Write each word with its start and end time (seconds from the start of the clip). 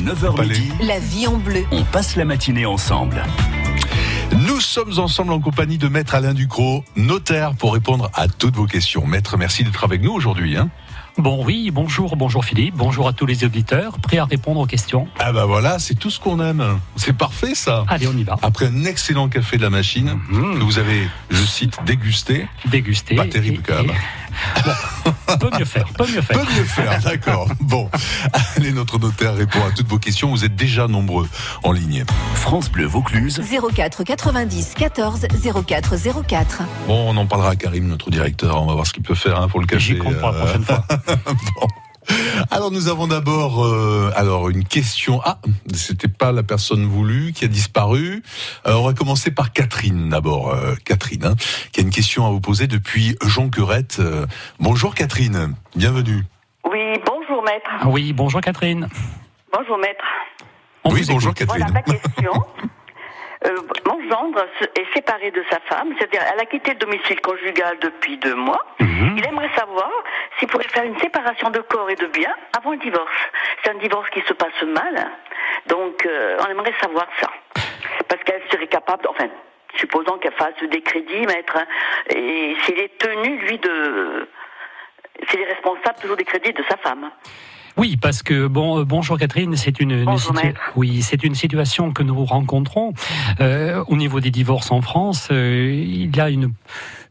9h 0.00 0.40
midi, 0.40 0.72
La 0.80 0.98
vie 0.98 1.26
en 1.26 1.36
bleu. 1.36 1.64
on 1.70 1.82
passe 1.84 2.16
la 2.16 2.24
matinée 2.24 2.64
ensemble. 2.66 3.22
Nous 4.46 4.60
sommes 4.60 4.98
ensemble 4.98 5.32
en 5.32 5.40
compagnie 5.40 5.76
de 5.78 5.88
Maître 5.88 6.14
Alain 6.14 6.32
Ducrot, 6.32 6.82
notaire, 6.96 7.54
pour 7.54 7.74
répondre 7.74 8.10
à 8.14 8.26
toutes 8.28 8.56
vos 8.56 8.66
questions. 8.66 9.06
Maître, 9.06 9.36
merci 9.36 9.64
d'être 9.64 9.84
avec 9.84 10.00
nous 10.02 10.12
aujourd'hui. 10.12 10.56
Hein. 10.56 10.70
Bon, 11.18 11.44
oui, 11.44 11.70
bonjour, 11.70 12.16
bonjour 12.16 12.42
Philippe, 12.42 12.74
bonjour 12.74 13.06
à 13.06 13.12
tous 13.12 13.26
les 13.26 13.44
auditeurs, 13.44 13.98
prêts 13.98 14.16
à 14.16 14.24
répondre 14.24 14.60
aux 14.60 14.66
questions. 14.66 15.06
ah 15.18 15.30
bah 15.30 15.44
voilà, 15.44 15.78
c'est 15.78 15.94
tout 15.94 16.08
ce 16.08 16.18
qu'on 16.18 16.40
aime. 16.42 16.64
C'est 16.96 17.12
parfait 17.14 17.54
ça. 17.54 17.84
Allez, 17.88 18.06
on 18.08 18.16
y 18.16 18.24
va. 18.24 18.38
Après 18.40 18.66
un 18.68 18.84
excellent 18.84 19.28
café 19.28 19.58
de 19.58 19.62
la 19.62 19.68
machine, 19.68 20.18
Mhm. 20.30 20.58
que 20.58 20.64
vous 20.64 20.78
avez, 20.78 21.06
je 21.30 21.42
cite, 21.44 21.76
dégusté. 21.84 22.46
Déguster. 22.64 23.14
Pas 23.14 23.26
terrible, 23.26 23.58
et- 23.58 23.62
quand 23.62 23.82
même. 23.82 23.90
et- 23.90 24.21
Bon, 24.64 25.36
peut 25.36 25.50
mieux 25.58 25.64
faire, 25.64 25.86
peut 25.96 26.06
mieux 26.06 26.22
faire. 26.22 26.40
Peut 26.40 26.52
mieux 26.54 26.64
faire, 26.64 27.00
d'accord. 27.02 27.48
Bon, 27.60 27.88
allez, 28.56 28.72
notre 28.72 28.98
notaire 28.98 29.34
répond 29.34 29.64
à 29.64 29.70
toutes 29.70 29.88
vos 29.88 29.98
questions. 29.98 30.30
Vous 30.30 30.44
êtes 30.44 30.56
déjà 30.56 30.88
nombreux 30.88 31.28
en 31.62 31.72
ligne. 31.72 32.04
France 32.34 32.70
Bleu 32.70 32.86
Vaucluse. 32.86 33.40
04 33.74 34.04
90 34.04 34.74
14 34.76 35.26
04 35.66 35.96
04. 36.26 36.62
Bon, 36.86 37.10
on 37.10 37.16
en 37.16 37.26
parlera 37.26 37.50
à 37.50 37.56
Karim, 37.56 37.88
notre 37.88 38.10
directeur. 38.10 38.62
On 38.62 38.66
va 38.66 38.74
voir 38.74 38.86
ce 38.86 38.92
qu'il 38.92 39.02
peut 39.02 39.14
faire 39.14 39.40
hein, 39.40 39.48
pour 39.48 39.60
le 39.60 39.66
café. 39.66 39.82
J'y 39.82 39.98
compte 39.98 40.18
pour 40.18 40.30
la 40.30 40.34
euh, 40.34 40.44
prochaine 40.44 40.64
fois. 40.64 40.84
Bon. 41.60 41.68
Alors 42.50 42.70
nous 42.70 42.88
avons 42.88 43.06
d'abord 43.06 43.64
euh, 43.64 44.10
alors 44.16 44.50
une 44.50 44.64
question. 44.64 45.20
Ah, 45.24 45.38
c'était 45.74 46.08
pas 46.08 46.32
la 46.32 46.42
personne 46.42 46.84
voulue 46.86 47.32
qui 47.32 47.44
a 47.44 47.48
disparu. 47.48 48.22
Euh, 48.66 48.74
on 48.74 48.86
va 48.86 48.92
commencer 48.92 49.30
par 49.30 49.52
Catherine 49.52 50.08
d'abord. 50.08 50.50
Euh, 50.50 50.74
Catherine, 50.84 51.24
hein, 51.24 51.34
qui 51.72 51.80
a 51.80 51.82
une 51.82 51.90
question 51.90 52.26
à 52.26 52.30
vous 52.30 52.40
poser 52.40 52.66
depuis 52.66 53.16
Jean 53.24 53.50
Querette. 53.50 53.98
Euh, 54.00 54.26
bonjour 54.58 54.94
Catherine, 54.94 55.54
bienvenue. 55.76 56.24
Oui, 56.70 56.98
bonjour 57.06 57.42
maître. 57.42 57.70
Ah 57.80 57.88
Oui, 57.88 58.12
bonjour 58.12 58.40
Catherine. 58.40 58.88
Bonjour 59.52 59.78
maître. 59.78 60.04
On 60.84 60.92
oui, 60.92 61.04
bonjour 61.08 61.32
écoute. 61.32 61.46
Catherine. 61.46 61.66
Voilà 61.68 61.72
ma 61.72 61.82
question. 61.82 62.32
Euh, 63.44 63.56
mon 63.86 63.98
gendre 64.08 64.46
est 64.76 64.94
séparé 64.94 65.32
de 65.32 65.42
sa 65.50 65.58
femme, 65.68 65.88
c'est-à-dire 65.98 66.20
elle 66.32 66.38
a 66.38 66.44
quitté 66.44 66.74
le 66.74 66.78
domicile 66.78 67.20
conjugal 67.20 67.76
depuis 67.82 68.16
deux 68.18 68.36
mois. 68.36 68.64
Mhm. 68.78 69.14
Il 69.16 69.26
s'il 70.42 70.48
pourrait 70.48 70.68
faire 70.68 70.82
une 70.82 70.98
séparation 70.98 71.50
de 71.50 71.60
corps 71.60 71.88
et 71.88 71.94
de 71.94 72.06
biens 72.06 72.34
avant 72.58 72.72
le 72.72 72.78
divorce. 72.78 73.12
C'est 73.62 73.70
un 73.70 73.78
divorce 73.78 74.10
qui 74.10 74.20
se 74.22 74.32
passe 74.32 74.60
mal, 74.66 75.06
donc 75.68 76.04
euh, 76.04 76.36
on 76.40 76.50
aimerait 76.50 76.74
savoir 76.80 77.06
ça. 77.20 77.28
Parce 78.08 78.22
qu'elle 78.24 78.42
serait 78.50 78.66
capable, 78.66 79.06
enfin, 79.08 79.28
supposons 79.78 80.18
qu'elle 80.18 80.32
fasse 80.32 80.54
des 80.68 80.80
crédits, 80.80 81.26
maître, 81.26 81.56
hein, 81.56 81.66
et 82.10 82.56
s'il 82.64 82.78
est 82.78 82.98
tenu, 82.98 83.38
lui, 83.46 83.58
de... 83.58 84.28
S'il 85.28 85.40
est 85.40 85.52
responsable 85.52 85.98
toujours 86.00 86.16
des 86.16 86.24
crédits 86.24 86.52
de 86.52 86.64
sa 86.68 86.76
femme. 86.78 87.08
Oui, 87.76 87.96
parce 87.96 88.22
que 88.22 88.48
bon, 88.48 88.80
euh, 88.80 88.84
bonjour 88.84 89.18
Catherine, 89.18 89.56
c'est 89.56 89.80
une, 89.80 90.04
Bonjour, 90.04 90.34
oui, 90.74 91.00
c'est 91.02 91.22
une 91.22 91.34
situation 91.34 91.92
que 91.92 92.02
nous 92.02 92.24
rencontrons 92.24 92.92
Euh, 93.40 93.82
au 93.86 93.96
niveau 93.96 94.20
des 94.20 94.30
divorces 94.30 94.72
en 94.72 94.82
France. 94.82 95.28
euh, 95.30 95.70
il 95.72 96.14
y 96.14 96.20
a 96.20 96.28
une 96.28 96.52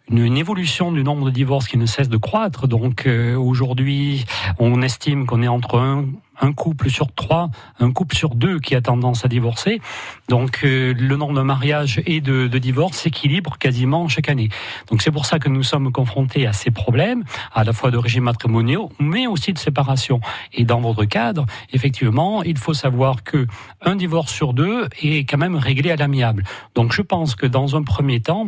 une, 0.10 0.20
une 0.20 0.38
évolution 0.38 0.92
du 0.92 1.04
nombre 1.04 1.26
de 1.26 1.32
divorces 1.32 1.68
qui 1.68 1.78
ne 1.78 1.86
cesse 1.86 2.10
de 2.10 2.18
croître. 2.18 2.68
Donc 2.68 3.06
euh, 3.06 3.36
aujourd'hui, 3.36 4.26
on 4.60 4.82
estime 4.82 5.26
qu'on 5.26 5.42
est 5.42 5.48
entre 5.48 5.80
un, 5.80 6.06
un 6.42 6.54
couple 6.54 6.90
sur 6.90 7.14
trois, 7.14 7.50
un 7.80 7.92
couple 7.92 8.16
sur 8.16 8.36
deux 8.36 8.60
qui 8.60 8.76
a 8.76 8.82
tendance 8.82 9.24
à 9.26 9.28
divorcer. 9.28 9.80
Donc 10.28 10.62
euh, 10.64 10.94
le 10.98 11.16
nombre 11.16 11.34
de 11.34 11.42
mariages 11.42 12.02
et 12.06 12.20
de, 12.20 12.48
de 12.48 12.58
divorces 12.58 12.98
s'équilibre 12.98 13.58
quasiment 13.58 14.08
chaque 14.08 14.30
année. 14.30 14.50
Donc 14.90 15.02
c'est 15.02 15.12
pour 15.12 15.26
ça 15.26 15.40
que 15.40 15.50
nous 15.50 15.64
sommes 15.64 15.92
confrontés 15.92 16.48
à 16.48 16.54
ces 16.54 16.72
problèmes, 16.72 17.24
à 17.54 17.64
la 17.64 17.74
fois 17.74 17.92
de 17.92 17.98
régimes 17.98 18.24
matrimoniaux, 18.24 18.90
mais 19.00 19.28
aussi 19.28 19.54
de 19.54 19.60
séparation. 19.60 20.20
Et 20.54 20.66
dans 20.66 20.82
votre 20.82 21.06
cadre, 21.06 21.46
effectivement, 21.74 22.44
il 22.44 22.58
faut 22.58 22.74
savoir 22.74 23.24
que 23.24 23.46
un 23.82 23.96
divorce 23.96 24.32
sur 24.32 24.54
deux 24.54 24.88
est 25.02 25.30
quand 25.30 25.38
même 25.38 25.56
réglé 25.56 25.92
à 25.92 25.96
l'amiable. 25.96 26.44
Donc 26.76 26.92
je 26.92 27.02
pense 27.02 27.36
que 27.36 27.46
dans 27.46 27.76
un 27.76 27.84
premier 27.84 28.20
temps, 28.20 28.48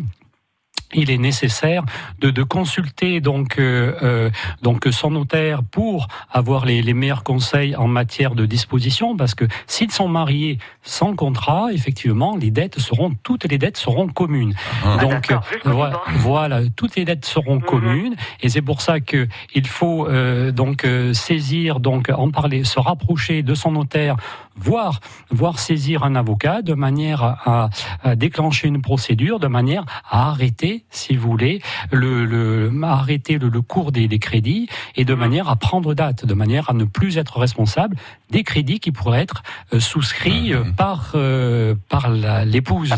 il 0.94 1.10
est 1.12 1.18
nécessaire 1.18 1.84
de, 2.20 2.30
de 2.30 2.44
consulter 2.44 3.22
donc 3.22 3.58
euh, 3.60 3.94
euh, 4.04 4.30
donc 4.62 4.88
son 4.92 5.12
notaire 5.12 5.64
pour 5.64 6.08
avoir 6.32 6.66
les, 6.66 6.82
les 6.82 6.94
meilleurs 6.94 7.24
conseils 7.24 7.76
en 7.76 7.88
matière 7.88 8.36
de 8.36 8.46
disposition 8.46 9.16
parce 9.18 9.36
que 9.36 9.46
s'ils 9.68 9.92
sont 9.92 10.08
mariés 10.08 10.58
sans 10.84 11.16
contrat 11.16 11.68
effectivement 11.74 12.36
les 12.36 12.52
dettes 12.52 12.80
seront 12.80 13.14
toutes 13.24 13.46
les 13.46 13.58
dettes 13.58 13.78
seront 13.78 14.08
communes 14.08 14.54
Ah. 14.86 14.98
donc 14.98 15.12
d'accord, 15.12 15.44
jusqu'au 15.52 15.70
voi- 15.72 15.88
divorce. 15.90 16.10
voilà 16.20 16.60
toutes 16.76 16.96
les 16.96 17.06
dettes 17.06 17.26
seront 17.26 17.60
communes 17.60 18.16
et 18.42 18.50
c'est 18.50 18.62
pour 18.62 18.82
ça 18.82 19.00
que 19.00 19.28
il 19.56 19.68
faut 19.68 20.08
euh, 20.08 20.52
donc 20.52 20.84
euh, 20.86 21.14
saisir 21.14 21.80
donc 21.80 22.10
en 22.16 22.30
parler 22.32 22.64
se 22.64 22.80
rapprocher 22.80 23.44
de 23.44 23.54
son 23.56 23.72
notaire 23.72 24.16
voire 24.56 25.00
voire 25.32 25.60
saisir 25.60 26.04
un 26.04 26.16
avocat 26.16 26.62
de 26.62 26.74
manière 26.74 27.24
à, 27.24 27.70
à 28.04 28.16
déclencher 28.16 28.68
une 28.68 28.82
procédure 28.82 29.40
de 29.40 29.48
manière 29.48 29.86
à 30.10 30.30
arrêter 30.30 30.83
si 30.90 31.16
vous 31.16 31.30
voulez 31.30 31.62
le, 31.92 32.26
le 32.26 32.72
arrêter 32.84 33.38
le, 33.38 33.50
le 33.50 33.62
cours 33.62 33.92
des, 33.92 34.08
des 34.08 34.20
crédits 34.20 34.68
et 34.96 35.06
de 35.06 35.14
manière 35.14 35.50
à 35.50 35.56
prendre 35.56 35.94
date 35.94 36.26
de 36.26 36.34
manière 36.34 36.70
à 36.70 36.74
ne 36.74 36.86
plus 36.86 37.18
être 37.18 37.38
responsable 37.40 37.98
des 38.34 38.44
crédits 38.44 38.80
qui 38.80 38.92
pourraient 38.92 39.22
être 39.22 39.44
euh, 39.74 39.80
souscrits 39.80 40.54
euh, 40.54 40.64
par 40.76 41.12
euh, 41.14 41.76
par 41.88 42.10
l'épouse. 42.10 42.94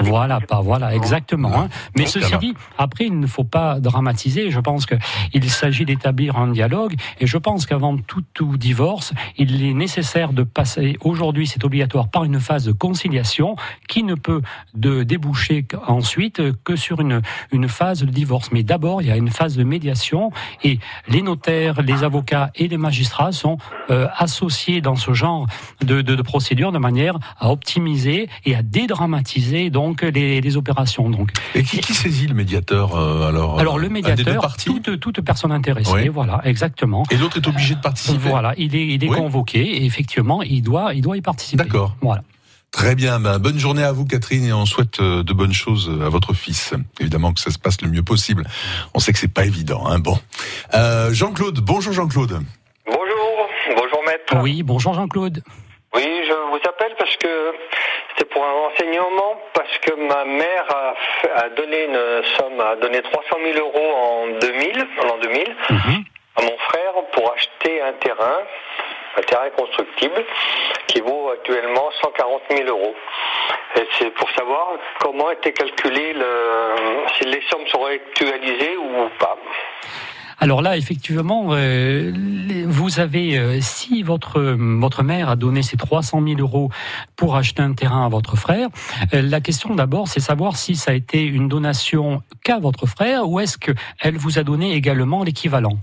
Voilà 0.00 0.40
pas 0.40 0.60
voilà 0.60 0.94
exactement 0.94 1.54
hein. 1.56 1.68
mais 1.96 2.06
ceci 2.06 2.36
dit 2.38 2.54
après 2.76 3.04
il 3.06 3.18
ne 3.18 3.26
faut 3.26 3.44
pas 3.44 3.78
dramatiser. 3.78 4.50
Je 4.50 4.60
pense 4.60 4.84
que 4.84 4.96
il 5.32 5.48
s'agit 5.48 5.84
d'établir 5.84 6.36
un 6.36 6.48
dialogue. 6.48 6.94
Et 7.20 7.26
je 7.26 7.38
pense 7.38 7.64
qu'avant 7.64 7.96
tout, 7.96 8.24
tout 8.34 8.56
divorce 8.56 9.14
il 9.38 9.64
est 9.64 9.72
nécessaire 9.72 10.32
de 10.32 10.42
passer 10.42 10.96
aujourd'hui 11.00 11.46
c'est 11.46 11.64
obligatoire 11.64 12.08
par 12.08 12.24
une 12.24 12.40
phase 12.40 12.64
de 12.64 12.72
conciliation 12.72 13.54
qui 13.88 14.02
ne 14.02 14.16
peut 14.16 14.42
de 14.74 15.04
déboucher 15.04 15.64
ensuite 15.86 16.42
que 16.64 16.74
sur 16.74 17.00
une 17.00 17.22
une 17.52 17.68
phase 17.68 18.00
de 18.02 18.10
divorce. 18.10 18.50
Mais 18.50 18.64
d'abord 18.64 19.00
il 19.00 19.08
y 19.08 19.12
a 19.12 19.16
une 19.16 19.30
phase 19.30 19.56
de 19.56 19.62
médiation 19.62 20.32
et 20.64 20.80
les 21.06 21.22
notaires 21.22 21.80
les 21.82 22.02
avocats 22.02 22.50
et 22.56 22.66
les 22.66 22.78
magistrats 22.78 23.30
sont 23.30 23.58
euh, 23.90 24.08
associés 24.16 24.71
dans 24.80 24.96
ce 24.96 25.12
genre 25.12 25.46
de, 25.84 26.00
de, 26.00 26.14
de 26.14 26.22
procédure 26.22 26.72
de 26.72 26.78
manière 26.78 27.18
à 27.38 27.50
optimiser 27.50 28.28
et 28.44 28.54
à 28.54 28.62
dédramatiser 28.62 29.70
donc 29.70 30.02
les, 30.02 30.40
les 30.40 30.56
opérations 30.56 31.10
donc 31.10 31.30
Et 31.54 31.62
qui, 31.62 31.78
qui 31.78 31.94
saisit 31.94 32.26
le 32.26 32.34
médiateur 32.34 32.96
euh, 32.96 33.28
alors 33.28 33.58
alors 33.60 33.76
euh, 33.76 33.78
le 33.78 33.88
deux 33.88 33.92
médiateur, 33.94 34.56
toute, 34.56 34.98
toute 35.00 35.20
personne 35.20 35.52
intéressée, 35.52 35.92
Oui. 35.92 36.08
voilà, 36.08 36.40
exactement. 36.44 37.04
Et 37.10 37.16
l'autre 37.16 37.36
est 37.36 37.46
obligé 37.46 37.74
de 37.74 37.80
participer. 37.80 38.28
Voilà, 38.28 38.54
il 38.56 38.74
est, 38.74 38.86
il 38.86 39.04
est 39.04 39.08
Oui. 39.08 39.16
convoqué 39.16 39.60
et 39.60 39.84
effectivement, 39.84 40.42
il 40.42 40.62
doit, 40.62 40.94
il 40.94 41.02
doit 41.02 41.16
y 41.16 41.20
participer. 41.20 41.62
D'accord. 41.64 41.96
Voilà. 42.00 42.22
Très 42.70 42.94
bien, 42.94 43.20
ben, 43.20 43.38
bonne 43.38 43.58
journée 43.58 43.82
à 43.82 43.92
vous 43.92 44.06
Catherine 44.06 44.44
et 44.44 44.52
on 44.52 44.64
souhaite 44.64 45.00
euh, 45.00 45.22
de 45.22 45.32
bonnes 45.34 45.52
choses 45.52 45.90
à 46.04 46.08
votre 46.08 46.32
fils. 46.32 46.72
Évidemment 47.00 47.32
que 47.32 47.40
ça 47.40 47.50
se 47.50 47.58
passe 47.58 47.82
le 47.82 47.88
mieux 47.90 48.02
possible. 48.02 48.46
On 48.94 48.98
sait 48.98 49.12
que 49.12 49.18
c'est 49.18 49.28
pas 49.28 49.44
évident. 49.44 49.86
Hein. 49.86 49.98
Bon, 49.98 50.18
euh, 50.74 51.12
Jean-Claude, 51.12 51.60
bonjour 51.60 51.92
Jean-Claude. 51.92 52.40
Oui, 54.42 54.62
bonjour 54.62 54.94
Jean-Claude. 54.94 55.42
Oui, 55.94 56.24
je 56.26 56.32
vous 56.50 56.60
appelle 56.68 56.94
parce 56.98 57.16
que 57.18 57.54
c'est 58.16 58.28
pour 58.30 58.44
un 58.44 58.52
renseignement, 58.52 59.40
parce 59.52 59.76
que 59.78 59.94
ma 59.94 60.24
mère 60.24 60.94
a, 61.36 61.48
donné 61.50 61.84
une 61.84 62.22
somme, 62.36 62.60
a 62.60 62.76
donné 62.76 63.02
300 63.02 63.36
000 63.52 63.58
euros 63.58 63.94
en 63.94 64.26
2000, 64.38 64.86
en 65.02 65.04
l'an 65.06 65.18
2000, 65.18 65.56
Mhm. 65.70 66.04
à 66.36 66.42
mon 66.42 66.56
frère 66.58 66.92
pour 67.12 67.32
acheter 67.32 67.82
un 67.82 67.92
terrain, 67.94 68.38
un 69.18 69.22
terrain 69.22 69.50
constructible, 69.50 70.24
qui 70.86 71.00
vaut 71.02 71.30
actuellement 71.30 71.90
140 72.02 72.42
000 72.50 72.68
euros. 72.68 72.94
Et 73.76 73.86
c'est 73.98 74.10
pour 74.14 74.30
savoir 74.30 74.68
comment 75.00 75.30
était 75.30 75.52
calculé 75.52 76.14
le, 76.14 76.26
si 77.18 77.24
les 77.24 77.42
sommes 77.50 77.66
sont 77.68 77.84
actualisées 77.84 78.76
ou 78.78 79.08
pas. 79.18 79.36
Alors 80.42 80.60
là, 80.60 80.76
effectivement, 80.76 81.50
euh, 81.52 82.10
vous 82.66 82.98
avez, 82.98 83.38
euh, 83.38 83.60
si 83.60 84.02
votre 84.02 84.40
votre 84.40 85.04
mère 85.04 85.28
a 85.30 85.36
donné 85.36 85.62
ces 85.62 85.76
300 85.76 86.20
000 86.26 86.40
euros 86.40 86.68
pour 87.14 87.36
acheter 87.36 87.62
un 87.62 87.74
terrain 87.74 88.06
à 88.06 88.08
votre 88.08 88.34
frère, 88.36 88.68
euh, 89.14 89.22
la 89.22 89.40
question 89.40 89.72
d'abord, 89.76 90.08
c'est 90.08 90.18
savoir 90.18 90.56
si 90.56 90.74
ça 90.74 90.90
a 90.90 90.94
été 90.94 91.22
une 91.22 91.46
donation 91.46 92.22
qu'à 92.42 92.58
votre 92.58 92.86
frère 92.86 93.28
ou 93.28 93.38
est-ce 93.38 93.56
que 93.56 93.70
elle 94.00 94.16
vous 94.16 94.40
a 94.40 94.42
donné 94.42 94.72
également 94.74 95.22
l'équivalent. 95.22 95.78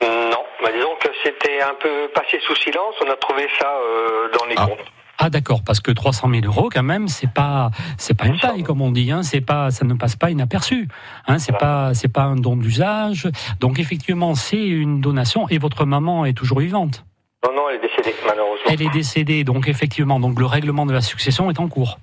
Non, 0.00 0.42
bah 0.62 0.70
disons 0.72 0.94
que 1.02 1.08
c'était 1.24 1.60
un 1.60 1.74
peu 1.82 2.08
passé 2.14 2.38
sous 2.46 2.54
silence. 2.54 2.94
On 3.04 3.10
a 3.10 3.16
trouvé 3.16 3.48
ça 3.58 3.66
euh, 3.68 4.28
dans 4.38 4.46
les 4.46 4.54
Ah. 4.58 4.66
comptes. 4.66 4.92
Ah 5.18 5.30
d'accord, 5.30 5.62
parce 5.64 5.80
que 5.80 5.90
300 5.90 6.28
000 6.30 6.46
euros 6.46 6.68
quand 6.70 6.82
même, 6.82 7.08
c'est 7.08 7.32
pas 7.32 7.70
c'est 7.96 8.14
pas 8.14 8.26
une 8.26 8.38
taille 8.38 8.62
comme 8.62 8.82
on 8.82 8.90
dit, 8.90 9.10
hein, 9.10 9.22
c'est 9.22 9.40
pas 9.40 9.70
ça 9.70 9.84
ne 9.86 9.94
passe 9.94 10.14
pas 10.14 10.30
inaperçu, 10.30 10.88
hein, 11.26 11.38
c'est 11.38 11.56
pas 11.56 11.94
c'est 11.94 12.12
pas 12.12 12.24
un 12.24 12.36
don 12.36 12.56
d'usage, 12.56 13.28
donc 13.58 13.78
effectivement 13.78 14.34
c'est 14.34 14.66
une 14.66 15.00
donation 15.00 15.48
et 15.48 15.58
votre 15.58 15.86
maman 15.86 16.26
est 16.26 16.34
toujours 16.34 16.60
vivante. 16.60 17.04
Non, 17.44 17.54
non, 17.54 17.68
elle 17.70 17.76
est 17.76 17.88
décédée, 17.88 18.14
malheureusement. 18.26 18.66
Elle 18.68 18.82
est 18.82 18.92
décédée, 18.92 19.44
donc 19.44 19.68
effectivement, 19.68 20.20
donc 20.20 20.38
le 20.38 20.46
règlement 20.46 20.84
de 20.84 20.92
la 20.92 21.00
succession 21.00 21.50
est 21.50 21.60
en 21.60 21.68
cours. 21.68 21.98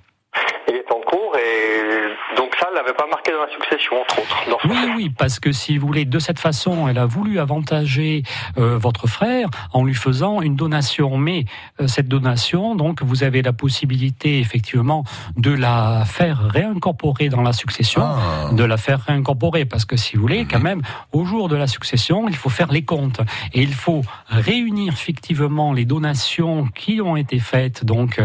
Il 0.68 0.74
est 0.74 0.90
en 0.90 1.00
cours 1.00 1.36
et 1.36 2.36
donc 2.36 2.54
ça, 2.58 2.66
elle 2.70 2.76
l'avait 2.76 2.94
pas 2.94 3.06
marqué 3.06 3.30
dans 3.30 3.40
la 3.40 3.43
succession, 3.54 3.92
entre 4.00 4.18
autres. 4.18 4.50
dans 4.50 4.58
ce 4.60 4.66
Oui, 4.68 4.92
oui, 4.96 5.10
parce 5.16 5.38
que 5.40 5.52
si 5.52 5.78
vous 5.78 5.86
voulez, 5.86 6.04
de 6.04 6.18
cette 6.18 6.38
façon, 6.38 6.88
elle 6.88 6.98
a 6.98 7.06
voulu 7.06 7.38
avantager 7.38 8.22
euh, 8.58 8.78
votre 8.78 9.06
frère 9.06 9.48
en 9.72 9.84
lui 9.84 9.94
faisant 9.94 10.40
une 10.42 10.56
donation. 10.56 11.16
Mais 11.16 11.44
euh, 11.80 11.86
cette 11.86 12.08
donation, 12.08 12.74
donc, 12.74 13.02
vous 13.02 13.22
avez 13.24 13.42
la 13.42 13.52
possibilité, 13.52 14.38
effectivement, 14.40 15.04
de 15.36 15.50
la 15.50 16.04
faire 16.06 16.38
réincorporer 16.48 17.28
dans 17.28 17.42
la 17.42 17.52
succession. 17.52 18.02
Ah. 18.04 18.50
de 18.52 18.64
la 18.64 18.76
faire 18.76 19.00
réincorporer 19.00 19.64
parce 19.64 19.84
que 19.84 19.96
si 19.96 20.16
vous 20.16 20.22
voulez 20.22 20.44
quand 20.46 20.58
Mhm. 20.58 20.62
même 20.64 20.82
au 21.12 21.24
jour 21.24 21.48
de 21.48 21.56
la 21.56 21.66
succession 21.66 22.28
il 22.28 22.36
faut 22.36 22.48
faire 22.50 22.70
les 22.72 22.84
comptes 22.84 23.20
et 23.52 23.62
il 23.62 23.74
faut 23.74 24.02
réunir 24.28 24.92
effectivement 24.92 25.72
les 25.72 25.84
donations 25.84 26.66
qui 26.74 27.00
ont 27.00 27.16
été 27.16 27.38
faites 27.38 27.84
donc 27.84 28.20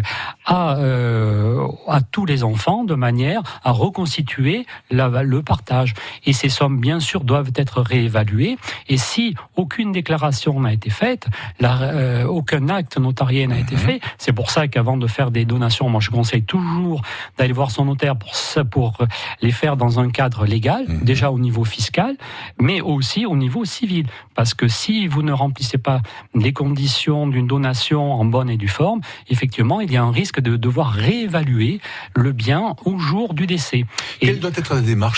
à 0.46 0.78
euh, 0.78 1.66
à 1.88 2.02
tous 2.02 2.26
les 2.26 2.44
enfants 2.44 2.84
de 2.84 2.96
manière 2.96 3.42
à 3.64 3.72
reconstituer 3.72 4.66
la- 4.92 5.19
le 5.24 5.42
partage 5.42 5.94
et 6.26 6.34
ces 6.34 6.50
sommes 6.50 6.80
bien 6.80 7.00
sûr 7.00 7.24
doivent 7.24 7.52
être 7.56 7.82
réévaluées 7.82 8.58
et 8.88 8.98
si 8.98 9.36
aucune 9.56 9.92
déclaration 9.92 10.60
n'a 10.60 10.74
été 10.74 10.90
faite 10.90 11.28
la- 11.60 11.82
euh, 11.82 12.24
aucun 12.26 12.70
acte 12.70 12.98
notarié 12.98 13.48
n'a 13.48 13.60
été 13.60 13.76
Mhm. 13.76 13.82
fait 13.82 14.00
c'est 14.18 14.34
pour 14.34 14.52
ça 14.52 14.68
qu'avant 14.68 14.98
de 14.98 15.08
faire 15.08 15.32
des 15.32 15.46
donations 15.46 15.90
moi 15.90 16.02
je 16.02 16.10
conseille 16.10 16.44
toujours 16.44 17.02
d'aller 17.38 17.54
voir 17.54 17.72
son 17.72 17.86
notaire 17.86 18.16
pour 18.16 18.36
ça 18.36 18.64
pour 18.64 18.98
les 19.42 19.52
faire 19.52 19.78
dans 19.78 20.00
un 20.00 20.10
cadre 20.10 20.46
légal, 20.46 20.86
Mhm. 20.88 21.04
déjà 21.04 21.32
au 21.32 21.40
niveau 21.40 21.64
fiscal, 21.64 22.16
mais 22.60 22.82
aussi 22.82 23.26
au 23.26 23.36
niveau 23.36 23.66
civil. 23.66 24.06
Parce 24.36 24.54
que 24.54 24.68
si 24.68 25.08
vous 25.08 25.22
ne 25.22 25.32
remplissez 25.32 25.78
pas 25.78 26.02
les 26.36 26.54
conditions 26.54 27.28
d'une 27.28 27.48
donation 27.48 28.14
en 28.14 28.26
bonne 28.26 28.50
et 28.50 28.58
due 28.58 28.68
forme, 28.68 29.02
effectivement, 29.30 29.82
il 29.82 29.92
y 29.92 29.98
a 29.98 30.04
un 30.04 30.12
risque 30.12 30.40
de 30.40 30.56
devoir 30.58 30.92
réévaluer 30.92 31.80
le 32.16 32.32
bien 32.32 32.76
au 32.86 32.98
jour 32.98 33.34
du 33.34 33.46
décès. 33.48 33.86
Et- 34.22 34.28
Quelle 34.28 34.40
doit 34.40 34.52
être 34.56 34.74
la 34.76 34.82
démarche, 34.82 35.09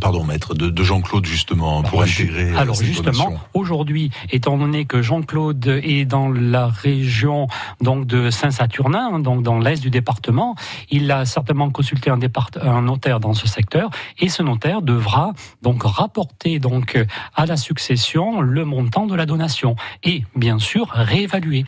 pardon 0.00 0.24
maître, 0.24 0.54
de, 0.54 0.70
de 0.70 0.82
Jean-Claude 0.82 1.26
justement 1.26 1.82
pour 1.82 2.02
intégrer 2.02 2.50
euh, 2.52 2.58
alors 2.58 2.74
justement, 2.74 3.40
aujourd'hui, 3.54 4.10
étant 4.30 4.56
donné 4.58 4.84
que 4.84 5.02
Jean-Claude 5.02 5.80
est 5.82 6.04
dans 6.04 6.28
la 6.28 6.68
région 6.68 7.46
donc 7.80 8.06
de 8.06 8.30
Saint-Saturnin, 8.30 9.20
donc 9.20 9.42
dans 9.42 9.58
l'est 9.58 9.80
du 9.80 9.90
département, 9.90 10.54
il 10.90 11.10
a 11.10 11.24
certainement 11.24 11.70
consulté 11.70 12.10
un, 12.10 12.18
départ- 12.18 12.50
un 12.60 12.82
notaire 12.82 13.20
dans 13.20 13.34
ce 13.34 13.46
secteur 13.46 13.90
et 14.18 14.28
ce 14.28 14.42
notaire 14.42 14.82
devra 14.82 15.32
donc 15.62 15.82
rapporter 15.84 16.58
donc 16.58 16.98
à 17.34 17.46
la 17.46 17.56
succession 17.56 18.40
le 18.40 18.64
montant 18.64 19.06
de 19.06 19.14
la 19.14 19.26
donation 19.26 19.76
et 20.02 20.24
bien 20.36 20.58
sûr 20.58 20.88
réévaluer. 20.90 21.64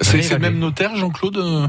C'est 0.00 0.28
le 0.30 0.38
même 0.38 0.58
notaire, 0.58 0.96
Jean-Claude 0.96 1.36
euh 1.36 1.66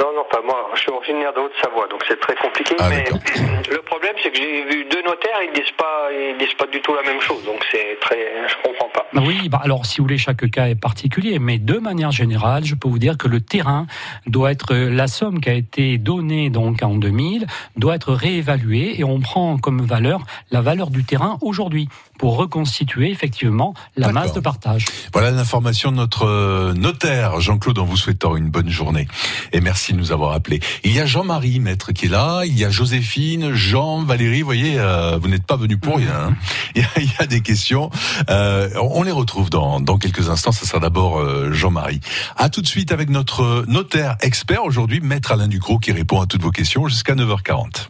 Non, 0.00 0.10
non, 0.12 0.24
pas 0.28 0.42
moi. 0.44 0.70
Je 0.74 0.80
suis 0.80 0.90
originaire 0.90 1.32
de 1.32 1.40
Haute-Savoie, 1.40 1.86
donc 1.88 2.02
c'est 2.08 2.18
très 2.18 2.34
compliqué. 2.34 2.74
Ah, 2.80 2.88
mais 2.88 3.04
le 3.70 3.82
problème, 3.82 4.14
c'est 4.20 4.30
que 4.30 4.36
j'ai 4.36 4.64
vu 4.64 4.84
deux 4.90 5.02
notaires, 5.02 5.38
ils 5.46 5.52
disent 5.54 5.70
pas, 5.78 6.10
ils 6.12 6.36
disent 6.36 6.54
pas 6.54 6.66
du 6.66 6.80
tout 6.80 6.94
la 6.94 7.02
même 7.02 7.20
chose. 7.20 7.44
Donc 7.44 7.64
c'est 7.70 7.96
très, 8.00 8.48
je 8.48 8.54
comprends 8.68 8.88
pas. 8.92 9.06
Oui, 9.20 9.48
bah 9.48 9.60
alors 9.62 9.86
si 9.86 9.98
vous 9.98 10.04
voulez, 10.04 10.18
chaque 10.18 10.50
cas 10.50 10.66
est 10.66 10.74
particulier, 10.74 11.38
mais 11.38 11.58
de 11.58 11.78
manière 11.78 12.10
générale, 12.10 12.64
je 12.64 12.74
peux 12.74 12.88
vous 12.88 12.98
dire 12.98 13.16
que 13.16 13.28
le 13.28 13.40
terrain 13.40 13.86
doit 14.26 14.50
être 14.50 14.74
la 14.74 15.06
somme 15.06 15.40
qui 15.40 15.48
a 15.48 15.54
été 15.54 15.98
donnée 15.98 16.50
donc 16.50 16.82
en 16.82 16.96
2000 16.96 17.46
doit 17.76 17.94
être 17.94 18.12
réévaluée 18.12 18.98
et 18.98 19.04
on 19.04 19.20
prend 19.20 19.58
comme 19.58 19.82
valeur 19.82 20.20
la 20.50 20.60
valeur 20.60 20.90
du 20.90 21.04
terrain 21.04 21.38
aujourd'hui 21.40 21.88
pour 22.18 22.36
reconstituer 22.36 23.10
effectivement 23.10 23.74
la 23.96 24.10
masse 24.12 24.32
de 24.32 24.40
partage. 24.40 24.86
Voilà 25.12 25.30
l'information 25.30 25.90
de 25.92 25.96
notre 25.96 26.26
euh, 26.26 26.72
notaire, 26.74 27.40
Jean-Claude, 27.40 27.78
en 27.78 27.84
vous 27.84 27.96
souhaitant 27.96 28.36
une 28.36 28.50
bonne 28.50 28.70
journée. 28.70 29.06
Et 29.52 29.60
merci 29.60 29.83
de 29.92 29.98
nous 29.98 30.12
avoir 30.12 30.32
appelés. 30.32 30.60
Il 30.84 30.92
y 30.92 31.00
a 31.00 31.06
Jean-Marie, 31.06 31.60
maître, 31.60 31.92
qui 31.92 32.06
est 32.06 32.08
là. 32.08 32.42
Il 32.46 32.58
y 32.58 32.64
a 32.64 32.70
Joséphine, 32.70 33.52
Jean, 33.52 34.02
Valérie. 34.02 34.40
Vous 34.40 34.46
voyez, 34.46 34.78
euh, 34.78 35.18
vous 35.20 35.28
n'êtes 35.28 35.46
pas 35.46 35.56
venus 35.56 35.78
pour 35.80 35.96
rien. 35.98 36.28
hein. 36.30 36.36
Il, 36.76 36.82
y 36.82 36.84
a, 36.84 36.88
il 36.96 37.04
y 37.06 37.22
a 37.22 37.26
des 37.26 37.40
questions. 37.40 37.90
Euh, 38.30 38.68
on 38.80 39.02
les 39.04 39.12
retrouve 39.12 39.48
dans, 39.50 39.80
dans 39.80 39.96
quelques 39.98 40.28
instants. 40.28 40.50
Ce 40.52 40.66
sera 40.66 40.80
d'abord 40.80 41.18
euh, 41.20 41.52
Jean-Marie. 41.52 42.00
À 42.36 42.48
tout 42.48 42.62
de 42.62 42.66
suite 42.66 42.90
avec 42.92 43.10
notre 43.10 43.64
notaire 43.68 44.16
expert 44.22 44.64
aujourd'hui, 44.64 45.00
maître 45.00 45.30
Alain 45.32 45.46
Ducrot, 45.48 45.78
qui 45.78 45.92
répond 45.92 46.20
à 46.20 46.26
toutes 46.26 46.42
vos 46.42 46.50
questions 46.50 46.88
jusqu'à 46.88 47.14
9h40. 47.14 47.88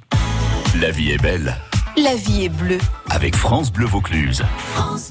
La 0.80 0.90
vie 0.90 1.12
est 1.12 1.22
belle 1.22 1.56
La 1.96 2.14
vie 2.16 2.44
est 2.44 2.48
bleue. 2.48 2.78
avec 3.10 3.36
France 3.36 3.72
Bleu 3.72 3.86
Vaucluse. 3.86 4.42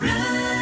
Et 0.04 0.53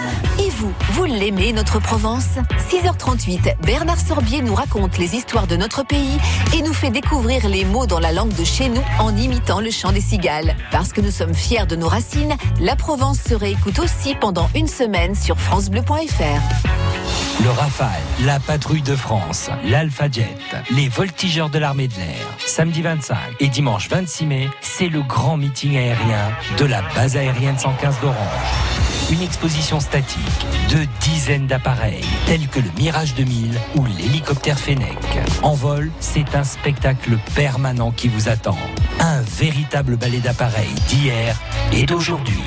vous, 0.92 1.06
l'aimez, 1.06 1.54
notre 1.54 1.80
Provence? 1.80 2.28
6h38, 2.70 3.56
Bernard 3.66 4.00
Sorbier 4.00 4.42
nous 4.42 4.54
raconte 4.54 4.98
les 4.98 5.16
histoires 5.16 5.48
de 5.48 5.56
notre 5.56 5.84
pays 5.84 6.18
et 6.56 6.62
nous 6.62 6.74
fait 6.74 6.92
découvrir 6.92 7.48
les 7.48 7.66
mots 7.66 7.88
dans 7.88 8.00
la 8.00 8.12
langue 8.12 8.36
de 8.36 8.44
chez 8.44 8.70
nous 8.70 8.84
en 9.00 9.16
imitant 9.16 9.60
le 9.60 9.72
chant 9.72 9.92
des 9.92 10.02
cigales. 10.02 10.56
Parce 10.72 10.94
que 10.94 11.02
nous 11.02 11.12
sommes 11.12 11.34
fiers 11.34 11.66
de 11.66 11.76
nos 11.76 11.88
racines, 11.88 12.36
la 12.60 12.76
Provence 12.76 13.20
se 13.28 13.34
réécoute 13.34 13.80
aussi 13.80 14.16
pendant 14.16 14.50
une 14.56 14.68
semaine 14.68 15.16
sur 15.16 15.40
francebleu.fr. 15.40 17.44
Le 17.44 17.50
Rafale, 17.50 17.90
la 18.26 18.40
patrouille 18.40 18.84
de 18.84 18.96
France, 18.96 19.50
l'Alpha 19.66 20.12
Jet, 20.12 20.38
les 20.76 20.90
voltigeurs 20.90 21.50
de 21.50 21.58
l'armée 21.58 21.88
de 21.88 21.96
l'air. 21.96 22.28
Samedi 22.46 22.84
25 22.84 23.18
et 23.40 23.48
dimanche 23.48 23.90
26 23.90 24.26
mai, 24.26 24.50
c'est 24.62 24.90
le 24.90 25.02
grand 25.02 25.38
meeting 25.38 25.76
aérien 25.76 26.32
de 26.58 26.66
la 26.66 26.84
base 26.96 27.18
aérienne 27.18 27.58
115 27.58 28.00
d'Orange. 28.02 29.01
Une 29.12 29.22
exposition 29.24 29.82
statique 29.82 30.46
de 30.70 30.88
dizaines 31.02 31.46
d'appareils, 31.46 32.06
tels 32.28 32.48
que 32.48 32.62
le 32.62 32.70
Mirage 32.78 33.14
2000 33.14 33.60
ou 33.76 33.86
l'hélicoptère 33.86 34.58
Fennec. 34.58 34.98
En 35.44 35.54
vol, 35.54 35.92
c'est 36.00 36.34
un 36.34 36.46
spectacle 36.46 37.18
permanent 37.36 37.92
qui 37.92 38.08
vous 38.08 38.30
attend. 38.30 38.58
Un 39.02 39.22
véritable 39.22 39.98
ballet 39.98 40.20
d'appareils 40.20 40.74
d'hier 40.88 41.38
et 41.74 41.86
d'aujourd'hui. 41.86 42.42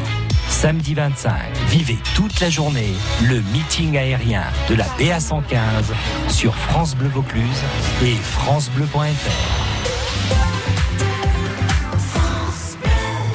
Samedi 0.48 0.94
25, 0.94 1.32
vivez 1.68 1.98
toute 2.14 2.40
la 2.40 2.48
journée 2.48 2.94
le 3.28 3.42
meeting 3.52 3.98
aérien 3.98 4.44
de 4.70 4.74
la 4.74 4.86
BA 4.98 5.20
115 5.20 5.92
sur 6.28 6.54
France 6.54 6.96
Bleu 6.96 7.08
Vaucluse 7.08 7.62
et 8.02 8.14
francebleu.fr. 8.14 9.73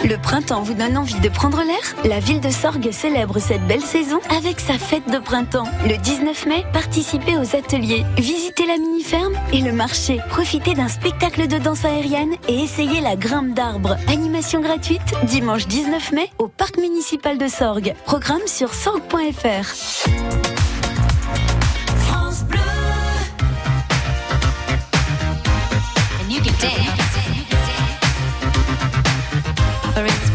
Le 0.05 0.17
printemps 0.17 0.61
vous 0.61 0.75
donne 0.75 0.97
envie 0.97 1.19
de 1.19 1.27
prendre 1.27 1.61
l'air? 1.61 2.05
La 2.05 2.19
ville 2.19 2.39
de 2.39 2.49
Sorgues 2.49 2.91
célèbre 2.91 3.39
cette 3.39 3.65
belle 3.67 3.81
saison 3.81 4.19
avec 4.35 4.61
sa 4.61 4.77
fête 4.77 5.09
de 5.11 5.19
printemps. 5.19 5.67
Le 5.85 5.97
19 5.97 6.45
mai, 6.45 6.65
participez 6.71 7.35
aux 7.35 7.55
ateliers, 7.55 8.05
visitez 8.17 8.65
la 8.65 8.77
mini-ferme 8.77 9.33
et 9.51 9.61
le 9.61 9.73
marché. 9.73 10.21
Profitez 10.29 10.73
d'un 10.73 10.87
spectacle 10.87 11.47
de 11.47 11.57
danse 11.57 11.83
aérienne 11.83 12.35
et 12.47 12.63
essayez 12.63 13.01
la 13.01 13.17
grimpe 13.17 13.53
d'arbres. 13.53 13.97
Animation 14.07 14.61
gratuite 14.61 15.01
dimanche 15.23 15.67
19 15.67 16.13
mai 16.13 16.29
au 16.37 16.47
parc 16.47 16.77
municipal 16.77 17.37
de 17.37 17.47
Sorgues. 17.47 17.93
Programme 18.05 18.47
sur 18.47 18.73
sorgues.fr. 18.73 20.58
Whether 29.99 30.13
it's 30.13 30.28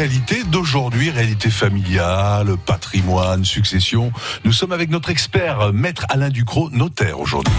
réalité 0.00 0.44
d'aujourd'hui, 0.44 1.10
réalité 1.10 1.50
familiale, 1.50 2.56
patrimoine, 2.64 3.44
succession. 3.44 4.12
Nous 4.46 4.52
sommes 4.52 4.72
avec 4.72 4.88
notre 4.88 5.10
expert, 5.10 5.74
maître 5.74 6.06
Alain 6.08 6.30
Ducrot, 6.30 6.70
notaire 6.70 7.20
aujourd'hui. 7.20 7.52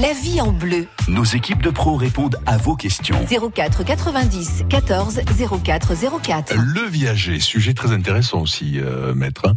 La 0.00 0.14
vie 0.14 0.40
en 0.40 0.52
bleu. 0.52 0.86
Nos 1.08 1.24
équipes 1.24 1.60
de 1.60 1.68
pros 1.68 1.96
répondent 1.96 2.38
à 2.46 2.56
vos 2.56 2.76
questions. 2.76 3.14
04 3.54 3.84
90 3.84 4.64
14 4.70 5.20
04 5.62 5.92
04. 6.22 6.54
Le 6.56 6.88
viager, 6.88 7.40
sujet 7.40 7.74
très 7.74 7.92
intéressant 7.92 8.40
aussi, 8.40 8.80
euh, 8.80 9.12
maître. 9.14 9.42
hein. 9.46 9.54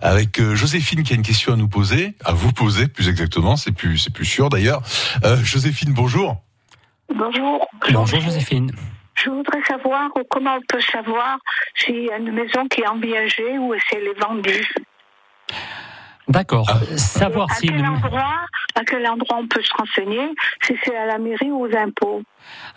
Avec 0.00 0.40
euh, 0.40 0.54
Joséphine 0.54 1.02
qui 1.02 1.12
a 1.12 1.16
une 1.16 1.22
question 1.22 1.52
à 1.52 1.56
nous 1.56 1.68
poser, 1.68 2.14
à 2.24 2.32
vous 2.32 2.52
poser 2.52 2.88
plus 2.88 3.10
exactement, 3.10 3.56
c'est 3.56 3.72
plus, 3.72 3.98
c'est 3.98 4.12
plus 4.12 4.24
sûr 4.24 4.48
d'ailleurs. 4.48 4.80
Euh, 5.26 5.36
Joséphine, 5.44 5.92
bonjour. 5.92 6.38
Bonjour. 7.14 7.68
Bonjour 7.92 8.20
Joséphine. 8.22 8.72
Je 9.16 9.30
voudrais 9.30 9.62
savoir 9.64 10.10
comment 10.30 10.56
on 10.56 10.60
peut 10.68 10.80
savoir 10.80 11.38
si 11.76 12.08
une 12.16 12.32
maison 12.32 12.66
qui 12.68 12.80
est 12.82 12.86
en 12.86 12.96
viager 12.98 13.58
ou 13.58 13.74
si 13.78 13.96
elle 13.96 14.08
est 14.08 14.20
vendue. 14.20 14.74
D'accord. 16.28 16.66
Euh, 16.70 16.96
Savoir 16.96 17.50
à 17.50 17.54
si 17.54 17.66
quel 17.68 17.78
une- 17.80 17.86
endroit, 17.86 18.40
à 18.74 18.84
quel 18.84 19.06
endroit 19.06 19.36
on 19.38 19.46
peut 19.46 19.62
se 19.62 19.72
renseigner, 19.74 20.30
si 20.62 20.74
c'est 20.82 20.96
à 20.96 21.06
la 21.06 21.18
mairie 21.18 21.50
ou 21.50 21.66
aux 21.66 21.76
impôts? 21.76 22.22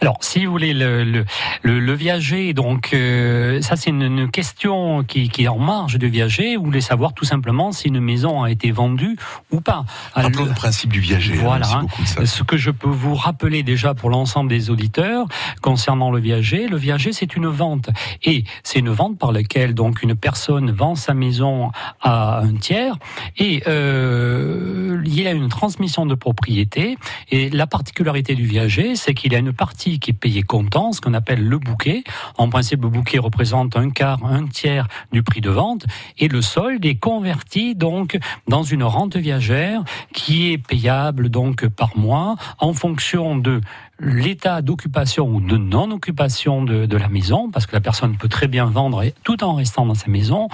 Alors, 0.02 0.18
si 0.22 0.46
vous 0.46 0.52
voulez, 0.52 0.74
le, 0.74 1.04
le, 1.04 1.26
le, 1.64 1.80
le 1.80 1.94
viager, 1.94 2.54
donc, 2.54 2.92
euh, 2.94 3.62
ça, 3.62 3.76
c'est 3.76 3.90
une, 3.90 4.04
une 4.04 4.30
question 4.30 5.04
qui, 5.04 5.28
qui 5.30 5.46
est 5.46 5.48
en 5.48 5.58
marge 5.58 5.98
du 5.98 6.08
viager. 6.08 6.56
Vous 6.56 6.64
voulez 6.66 6.82
savoir 6.82 7.14
tout 7.14 7.26
simplement 7.26 7.72
si 7.72 7.88
une 7.88 8.00
maison 8.00 8.44
a 8.44 8.52
été 8.52 8.70
vendue 8.72 9.18
ou 9.52 9.60
pas. 9.60 9.86
Rappelons 10.14 10.44
le- 10.44 10.50
le 10.50 10.56
principe 10.56 10.92
du 10.94 11.00
viager. 11.00 11.34
hein, 11.34 11.42
Voilà, 11.42 11.68
hein. 11.82 12.26
Ce 12.26 12.44
que 12.44 12.58
je 12.58 12.70
peux 12.70 12.90
vous 12.90 13.16
rappeler 13.16 13.64
déjà 13.64 13.96
pour 13.96 14.10
l'ensemble 14.12 14.50
des 14.50 14.70
auditeurs 14.70 15.26
concernant 15.62 16.12
le 16.12 16.20
viager, 16.20 16.68
le 16.68 16.78
viager 16.78 17.12
c'est 17.12 17.36
une 17.36 17.48
vente 17.48 17.90
et 18.24 18.44
c'est 18.64 18.80
une 18.80 18.90
vente 18.90 19.18
par 19.18 19.32
laquelle 19.32 19.74
donc 19.74 20.04
une 20.04 20.16
personne 20.16 20.72
vend 20.72 20.96
sa 20.96 21.14
maison 21.14 21.72
à 22.02 22.40
un 22.42 22.54
tiers 22.56 22.98
et 23.38 23.64
euh, 23.68 25.02
il 25.06 25.20
y 25.22 25.28
a 25.28 25.32
une 25.32 25.50
transmission 25.50 26.06
de 26.06 26.16
propriété 26.16 26.98
et 27.32 27.50
la 27.50 27.68
particularité 27.68 28.36
du 28.36 28.46
viager 28.46 28.96
c'est 28.96 29.14
qu'il 29.14 29.34
a 29.36 29.40
une 29.40 29.54
partie 29.58 30.00
qui 30.00 30.12
est 30.12 30.14
payée 30.14 30.44
comptant, 30.44 30.94
ce 30.94 31.02
qu'on 31.02 31.14
appelle 31.14 31.46
le 31.46 31.58
bouquet. 31.58 32.04
En 32.38 32.50
principe 32.50 32.84
le 32.84 32.90
bouquet 32.90 33.18
représente 33.18 33.76
un 33.76 33.90
quart, 33.90 34.24
un 34.24 34.46
tiers 34.48 34.88
du 35.12 35.24
prix 35.24 35.42
de 35.42 35.50
vente 35.50 35.86
et 36.18 36.28
le 36.28 36.42
solde 36.42 36.86
est 36.86 36.96
converti 36.96 37.76
donc 37.76 38.18
dans 38.48 38.64
une 38.64 38.84
rente 38.84 39.18
viagère 39.18 39.84
qui 40.14 40.52
est 40.52 40.58
payable 40.58 41.30
donc 41.30 41.68
par 41.68 41.98
mois 41.98 42.36
en 42.60 42.74
fonction 42.74 43.36
de 43.36 43.62
l'état 44.00 44.62
d'occupation 44.62 45.28
ou 45.28 45.42
de 45.42 45.58
non-occupation 45.58 46.64
de, 46.64 46.86
de 46.86 46.98
la 46.98 47.08
maison, 47.08 47.50
parce 47.50 47.66
que 47.66 47.74
la 47.74 47.82
personne 47.82 48.16
peut 48.16 48.28
très 48.28 48.48
bien 48.48 48.66
vendre 48.66 49.04
tout 49.24 49.44
en 49.44 49.56
restant 49.56 49.86
dans 49.86 49.96
sa 49.96 50.08
maison, 50.08 50.50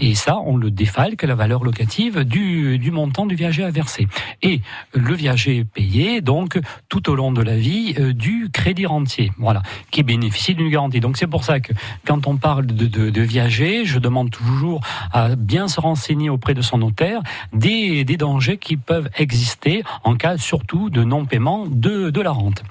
et 0.00 0.14
ça, 0.14 0.38
on 0.44 0.56
le 0.56 0.70
défalque 0.70 1.22
la 1.22 1.34
valeur 1.34 1.64
locative 1.64 2.24
du, 2.24 2.78
du 2.78 2.90
montant 2.90 3.26
du 3.26 3.34
viager 3.34 3.64
à 3.64 3.70
verser. 3.70 4.06
Et 4.42 4.60
le 4.94 5.14
viager 5.14 5.58
est 5.58 5.64
payé, 5.64 6.20
donc, 6.20 6.58
tout 6.88 7.10
au 7.10 7.14
long 7.14 7.32
de 7.32 7.42
la 7.42 7.56
vie 7.56 7.94
euh, 7.98 8.12
du 8.12 8.48
crédit 8.52 8.86
rentier, 8.86 9.32
voilà, 9.38 9.62
qui 9.90 10.02
bénéficie 10.02 10.54
d'une 10.54 10.70
garantie. 10.70 11.00
Donc 11.00 11.16
c'est 11.16 11.26
pour 11.26 11.44
ça 11.44 11.60
que 11.60 11.72
quand 12.06 12.26
on 12.26 12.36
parle 12.36 12.66
de, 12.66 12.86
de, 12.86 13.10
de 13.10 13.22
viager, 13.22 13.84
je 13.84 13.98
demande 13.98 14.30
toujours 14.30 14.80
à 15.12 15.34
bien 15.34 15.68
se 15.68 15.80
renseigner 15.80 16.30
auprès 16.30 16.54
de 16.54 16.62
son 16.62 16.78
notaire 16.78 17.22
des, 17.52 18.04
des 18.04 18.16
dangers 18.16 18.58
qui 18.58 18.76
peuvent 18.76 19.08
exister 19.16 19.82
en 20.04 20.14
cas 20.16 20.38
surtout 20.38 20.90
de 20.90 21.04
non-paiement 21.04 21.66
de, 21.66 22.10
de 22.10 22.20
la 22.20 22.30
rente. 22.30 22.62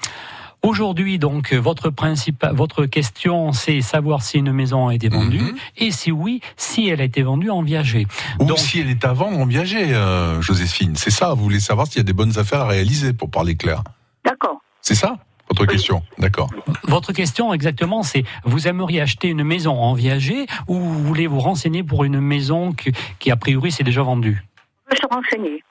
Aujourd'hui, 0.64 1.20
donc, 1.20 1.54
votre 1.54 2.86
question, 2.88 3.52
c'est 3.52 3.82
savoir 3.82 4.24
si 4.24 4.40
une 4.40 4.52
maison 4.52 4.88
a 4.88 4.96
été 4.96 5.10
vendue 5.10 5.38
Mhm. 5.40 5.56
et 5.78 5.92
si 5.92 6.12
oui, 6.12 6.42
si 6.58 6.88
elle 6.90 7.02
a 7.02 7.04
été 7.04 7.22
vendue 7.22 7.52
en 7.52 7.62
viager. 7.62 8.08
Ou 8.40 8.46
Donc- 8.46 8.58
si 8.58 8.80
elle 8.80 8.90
est 8.90 9.06
à 9.06 9.14
vendre 9.14 9.38
en 9.38 9.46
viager, 9.46 9.94
euh, 9.94 10.42
Joséphine. 10.42 10.96
C'est 10.96 11.12
ça, 11.12 11.34
vous 11.36 11.44
voulez 11.44 11.60
savoir 11.60 11.86
s'il 11.86 11.98
y 11.98 12.00
a 12.00 12.04
des 12.04 12.14
bonnes 12.14 12.40
affaires 12.40 12.62
à 12.62 12.68
réaliser, 12.68 13.14
pour 13.14 13.30
parler 13.30 13.56
clair. 13.56 13.84
D'accord. 14.26 14.60
C'est 14.82 14.96
ça 14.96 15.18
votre 15.48 15.68
question? 15.68 16.02
D'accord. 16.18 16.50
Votre 16.86 17.14
question 17.14 17.54
exactement, 17.54 18.02
c'est 18.02 18.24
vous 18.46 18.68
aimeriez 18.68 19.00
acheter 19.02 19.28
une 19.28 19.44
maison 19.44 19.78
en 19.80 19.94
viager 19.94 20.48
ou 20.68 20.80
vous 20.80 21.04
voulez 21.04 21.28
vous 21.28 21.40
renseigner 21.40 21.84
pour 21.84 22.04
une 22.04 22.20
maison 22.20 22.72
que- 22.74 22.90
qui 23.20 23.30
a 23.30 23.36
priori 23.36 23.72
s'est 23.72 23.84
déjà 23.84 24.02
vendue? 24.02 24.44
On 24.88 24.90
peut 24.90 24.98
se 25.00 25.08
renseigner. 25.16 25.64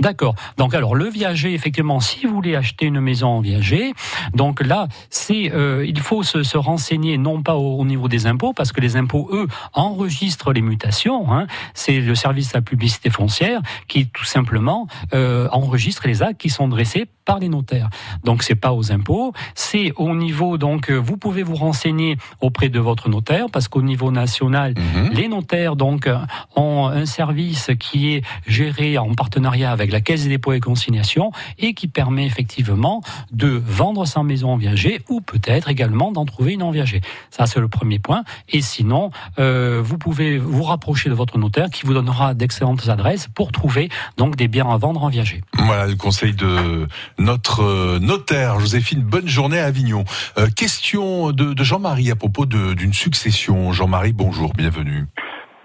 D'accord. 0.00 0.34
Donc 0.56 0.74
alors 0.74 0.94
le 0.94 1.08
viager, 1.08 1.52
effectivement, 1.52 2.00
si 2.00 2.26
vous 2.26 2.34
voulez 2.34 2.56
acheter 2.56 2.86
une 2.86 3.00
maison 3.00 3.28
en 3.28 3.40
viager, 3.40 3.92
donc 4.32 4.60
là, 4.60 4.88
c'est 5.10 5.52
euh, 5.52 5.84
il 5.86 6.00
faut 6.00 6.22
se, 6.22 6.42
se 6.42 6.56
renseigner 6.56 7.18
non 7.18 7.42
pas 7.42 7.54
au, 7.54 7.78
au 7.78 7.84
niveau 7.84 8.08
des 8.08 8.26
impôts, 8.26 8.54
parce 8.54 8.72
que 8.72 8.80
les 8.80 8.96
impôts, 8.96 9.28
eux, 9.32 9.46
enregistrent 9.74 10.52
les 10.52 10.62
mutations. 10.62 11.32
Hein. 11.32 11.46
C'est 11.74 12.00
le 12.00 12.14
service 12.14 12.48
de 12.48 12.54
la 12.54 12.62
publicité 12.62 13.10
foncière 13.10 13.60
qui 13.88 14.08
tout 14.08 14.24
simplement 14.24 14.86
euh, 15.12 15.48
enregistre 15.52 16.06
les 16.06 16.22
actes 16.22 16.40
qui 16.40 16.48
sont 16.48 16.68
dressés 16.68 17.06
par 17.30 17.38
les 17.38 17.48
notaires. 17.48 17.90
Donc 18.24 18.42
c'est 18.42 18.56
pas 18.56 18.72
aux 18.72 18.90
impôts, 18.90 19.32
c'est 19.54 19.92
au 19.96 20.16
niveau 20.16 20.58
donc 20.58 20.90
euh, 20.90 20.96
vous 20.96 21.16
pouvez 21.16 21.44
vous 21.44 21.54
renseigner 21.54 22.16
auprès 22.40 22.68
de 22.68 22.80
votre 22.80 23.08
notaire 23.08 23.46
parce 23.52 23.68
qu'au 23.68 23.82
niveau 23.82 24.10
national 24.10 24.74
Mhm. 24.76 25.10
les 25.12 25.28
notaires 25.28 25.76
donc 25.76 26.06
euh, 26.06 26.16
ont 26.56 26.86
un 27.02 27.06
service 27.06 27.70
qui 27.78 28.12
est 28.14 28.22
géré 28.46 28.98
en 28.98 29.14
partenariat 29.14 29.70
avec 29.70 29.92
la 29.92 30.00
Caisse 30.00 30.24
des 30.24 30.28
dépôts 30.30 30.52
et 30.54 30.60
consignations 30.60 31.30
et 31.58 31.74
qui 31.74 31.86
permet 31.86 32.26
effectivement 32.26 33.00
de 33.30 33.62
vendre 33.80 34.06
sa 34.06 34.22
maison 34.22 34.50
en 34.54 34.56
viager 34.56 35.00
ou 35.08 35.20
peut-être 35.20 35.68
également 35.68 36.10
d'en 36.12 36.24
trouver 36.24 36.54
une 36.54 36.62
en 36.64 36.72
viager. 36.72 37.00
Ça 37.30 37.46
c'est 37.46 37.60
le 37.60 37.68
premier 37.68 37.98
point. 38.00 38.24
Et 38.48 38.60
sinon, 38.60 39.10
euh, 39.38 39.80
vous 39.84 39.98
pouvez 39.98 40.38
vous 40.38 40.62
rapprocher 40.64 41.08
de 41.10 41.14
votre 41.14 41.38
notaire 41.38 41.68
qui 41.70 41.86
vous 41.86 41.94
donnera 41.94 42.34
d'excellentes 42.34 42.88
adresses 42.88 43.28
pour 43.28 43.52
trouver 43.52 43.88
donc 44.16 44.34
des 44.36 44.48
biens 44.48 44.68
à 44.68 44.76
vendre 44.76 45.02
en 45.04 45.08
viager. 45.08 45.42
Voilà 45.58 45.86
le 45.86 45.96
conseil 45.96 46.32
de 46.34 46.86
notre 47.20 47.62
euh, 47.62 47.98
notaire, 48.00 48.58
Joséphine. 48.58 49.02
Bonne 49.02 49.28
journée 49.28 49.60
à 49.60 49.66
Avignon. 49.66 50.04
Euh, 50.38 50.46
question 50.56 51.30
de, 51.30 51.52
de 51.52 51.64
Jean-Marie 51.64 52.10
à 52.10 52.16
propos 52.16 52.46
d'une 52.46 52.94
succession. 52.94 53.72
Jean-Marie, 53.72 54.12
bonjour, 54.12 54.52
bienvenue. 54.54 55.04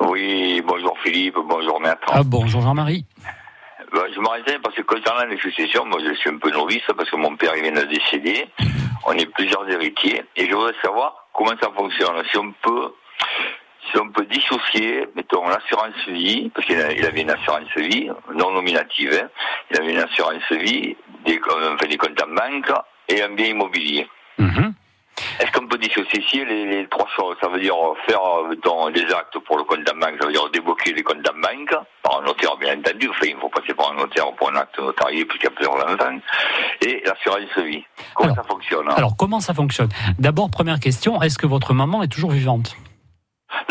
Oui, 0.01 0.61
bonjour 0.67 0.95
Philippe, 1.03 1.35
bonjour 1.47 1.79
maître. 1.79 2.01
Ah 2.07 2.23
bonjour 2.23 2.61
Jean-Marie. 2.61 3.05
Ben, 3.93 4.01
je 4.13 4.19
me 4.19 4.27
renseigne 4.27 4.59
parce 4.61 4.75
que 4.75 4.81
concernant 4.81 5.25
les 5.25 5.37
successions, 5.37 5.85
moi 5.85 5.99
je 6.05 6.13
suis 6.15 6.29
un 6.29 6.37
peu 6.37 6.51
novice 6.51 6.83
parce 6.97 7.09
que 7.09 7.15
mon 7.15 7.35
père 7.37 7.53
il 7.55 7.63
vient 7.63 7.71
de 7.71 7.87
décéder. 7.87 8.45
On 9.07 9.13
est 9.13 9.25
plusieurs 9.27 9.67
héritiers 9.69 10.23
et 10.35 10.49
je 10.49 10.53
voudrais 10.53 10.73
savoir 10.83 11.27
comment 11.33 11.53
ça 11.61 11.69
fonctionne. 11.75 12.21
Si 12.29 12.37
on 12.37 12.51
peut, 12.61 12.93
si 13.91 13.97
on 13.99 14.09
peut 14.09 14.25
dissocier, 14.25 15.07
mettons 15.15 15.47
l'assurance 15.47 15.95
vie, 16.07 16.49
parce 16.53 16.67
qu'il 16.67 16.77
avait 16.77 17.21
une 17.21 17.29
assurance 17.29 17.69
vie 17.77 18.09
non 18.33 18.51
nominative, 18.51 19.17
hein. 19.21 19.29
il 19.71 19.77
avait 19.77 19.93
une 19.93 19.99
assurance 19.99 20.51
vie, 20.51 20.97
des, 21.25 21.39
comptes 21.39 22.21
en 22.21 22.33
banque 22.33 22.71
et 23.09 23.21
un 23.21 23.29
bien 23.29 23.47
immobilier. 23.47 24.07
Mhm. 24.37 24.73
Est-ce 25.39 25.51
qu'on 25.51 25.67
peut 25.67 25.77
dissocier 25.77 26.43
les, 26.45 26.65
les 26.65 26.87
trois 26.87 27.07
choses? 27.15 27.37
Ça 27.41 27.47
veut 27.47 27.59
dire 27.59 27.75
faire 28.05 28.21
mettons, 28.49 28.89
des 28.89 29.05
actes 29.13 29.37
pour 29.45 29.57
le 29.57 29.63
compte 29.63 29.89
en 29.89 29.97
banque, 29.97 30.15
ça 30.19 30.27
veut 30.27 30.33
dire 30.33 30.49
débloquer 30.51 30.93
les 30.93 31.03
comptes 31.03 31.27
en 31.29 31.39
banque, 31.39 31.73
par 32.03 32.19
un 32.19 32.25
notaire 32.25 32.57
bien 32.57 32.77
entendu, 32.77 33.09
enfin, 33.09 33.27
il 33.27 33.37
faut 33.37 33.49
passer 33.49 33.73
par 33.73 33.91
un 33.91 33.95
notaire 33.95 34.31
pour 34.33 34.49
un 34.51 34.55
acte 34.55 34.77
notarié 34.77 35.23
puisqu'il 35.25 35.45
y 35.45 35.47
a 35.47 35.51
plusieurs 35.51 35.75
enfants, 35.75 36.19
et 36.81 37.01
l'assurance 37.05 37.65
vie. 37.65 37.83
Comment 38.13 38.33
Alors, 38.33 38.35
ça 38.35 38.49
fonctionne 38.49 38.89
hein? 38.89 38.93
Alors 38.97 39.15
comment 39.17 39.39
ça 39.39 39.53
fonctionne? 39.53 39.89
D'abord 40.19 40.49
première 40.49 40.79
question, 40.79 41.21
est-ce 41.21 41.37
que 41.37 41.47
votre 41.47 41.73
maman 41.73 42.03
est 42.03 42.09
toujours 42.09 42.31
vivante? 42.31 42.75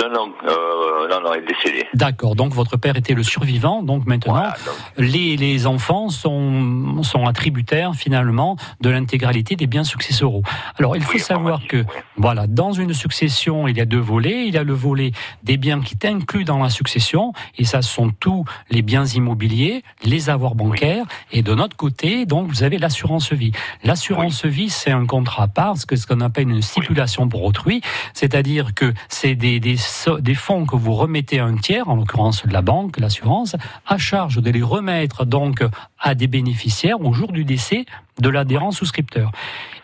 Non, 0.00 0.08
non, 0.10 0.32
euh, 0.44 1.08
non, 1.08 1.20
non, 1.20 1.34
il 1.34 1.42
est 1.42 1.46
décédé. 1.46 1.86
D'accord, 1.94 2.34
donc 2.36 2.52
votre 2.52 2.76
père 2.76 2.96
était 2.96 3.14
le 3.14 3.22
survivant, 3.22 3.82
donc 3.82 4.06
maintenant 4.06 4.34
Voilà, 4.34 4.56
donc, 4.64 4.74
les, 4.98 5.36
les 5.36 5.66
enfants 5.66 6.08
sont, 6.08 7.02
sont 7.02 7.26
attributaires 7.26 7.94
finalement 7.94 8.56
de 8.80 8.90
l'intégralité 8.90 9.56
des 9.56 9.66
biens 9.66 9.84
successoraux. 9.84 10.42
Alors 10.78 10.96
il 10.96 11.02
faut 11.02 11.14
oui, 11.14 11.20
savoir 11.20 11.66
que 11.66 11.78
oui. 11.78 11.84
voilà, 12.16 12.46
dans 12.46 12.72
une 12.72 12.94
succession, 12.94 13.68
il 13.68 13.76
y 13.76 13.80
a 13.80 13.84
deux 13.84 14.00
volets. 14.00 14.46
Il 14.46 14.54
y 14.54 14.58
a 14.58 14.64
le 14.64 14.72
volet 14.72 15.12
des 15.42 15.56
biens 15.56 15.80
qui 15.80 15.94
est 15.94 16.06
inclus 16.06 16.44
dans 16.44 16.58
la 16.58 16.70
succession, 16.70 17.32
et 17.58 17.64
ça 17.64 17.82
sont 17.82 18.10
tous 18.10 18.44
les 18.70 18.82
biens 18.82 19.04
immobiliers, 19.04 19.82
les 20.02 20.30
avoirs 20.30 20.54
bancaires, 20.54 21.04
et 21.32 21.42
de 21.42 21.54
notre 21.54 21.76
côté, 21.76 22.26
donc 22.26 22.48
vous 22.48 22.62
avez 22.62 22.78
l'assurance 22.78 23.32
vie. 23.32 23.52
L'assurance 23.82 24.44
vie, 24.44 24.70
c'est 24.70 24.90
un 24.90 25.06
contrat 25.06 25.44
à 25.44 25.48
part, 25.48 25.76
ce 25.76 26.06
qu'on 26.06 26.20
appelle 26.20 26.48
une 26.48 26.62
stipulation 26.62 27.28
pour 27.28 27.44
autrui, 27.44 27.80
c'est-à-dire 28.12 28.74
que 28.74 28.92
c'est 29.08 29.34
des, 29.34 29.60
des, 29.60 29.73
des 30.20 30.34
fonds 30.34 30.66
que 30.66 30.76
vous 30.76 30.94
remettez 30.94 31.38
à 31.38 31.44
un 31.44 31.56
tiers, 31.56 31.88
en 31.88 31.96
l'occurrence 31.96 32.44
la 32.44 32.62
banque, 32.62 32.98
l'assurance, 32.98 33.56
à 33.86 33.98
charge 33.98 34.38
de 34.38 34.50
les 34.50 34.62
remettre 34.62 35.24
donc 35.24 35.62
à 36.00 36.14
des 36.14 36.26
bénéficiaires 36.26 37.00
au 37.00 37.12
jour 37.12 37.32
du 37.32 37.44
décès 37.44 37.86
de 38.20 38.28
l'adhérent 38.28 38.70
souscripteur. 38.70 39.32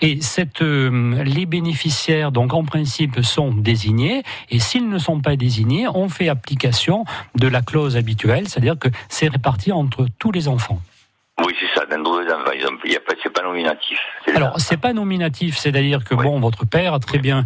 Et 0.02 0.20
euh, 0.60 1.24
les 1.24 1.46
bénéficiaires, 1.46 2.32
donc 2.32 2.54
en 2.54 2.64
principe, 2.64 3.20
sont 3.22 3.52
désignés, 3.52 4.22
et 4.50 4.58
s'ils 4.58 4.88
ne 4.88 4.98
sont 4.98 5.20
pas 5.20 5.36
désignés, 5.36 5.88
on 5.88 6.08
fait 6.08 6.28
application 6.28 7.04
de 7.34 7.48
la 7.48 7.60
clause 7.60 7.96
habituelle, 7.96 8.48
c'est-à-dire 8.48 8.78
que 8.78 8.88
c'est 9.08 9.28
réparti 9.28 9.72
entre 9.72 10.06
tous 10.18 10.32
les 10.32 10.48
enfants. 10.48 10.80
Oui, 11.46 11.54
c'est 11.58 11.78
ça, 11.78 11.86
dans 11.86 11.96
les 12.20 12.30
enfants. 12.32 12.50
Ils 12.54 12.66
ont- 12.66 12.78
Il 12.84 12.98
c'est 13.22 13.32
pas 13.32 13.42
nominatif. 13.42 13.98
Alors, 14.34 14.58
c'est 14.60 14.76
pas 14.76 14.92
nominatif, 14.92 15.56
c'est-à-dire 15.58 16.04
que 16.04 16.14
bon, 16.14 16.38
votre 16.40 16.64
père 16.66 16.94
a 16.94 16.98
très 17.00 17.18
bien 17.18 17.44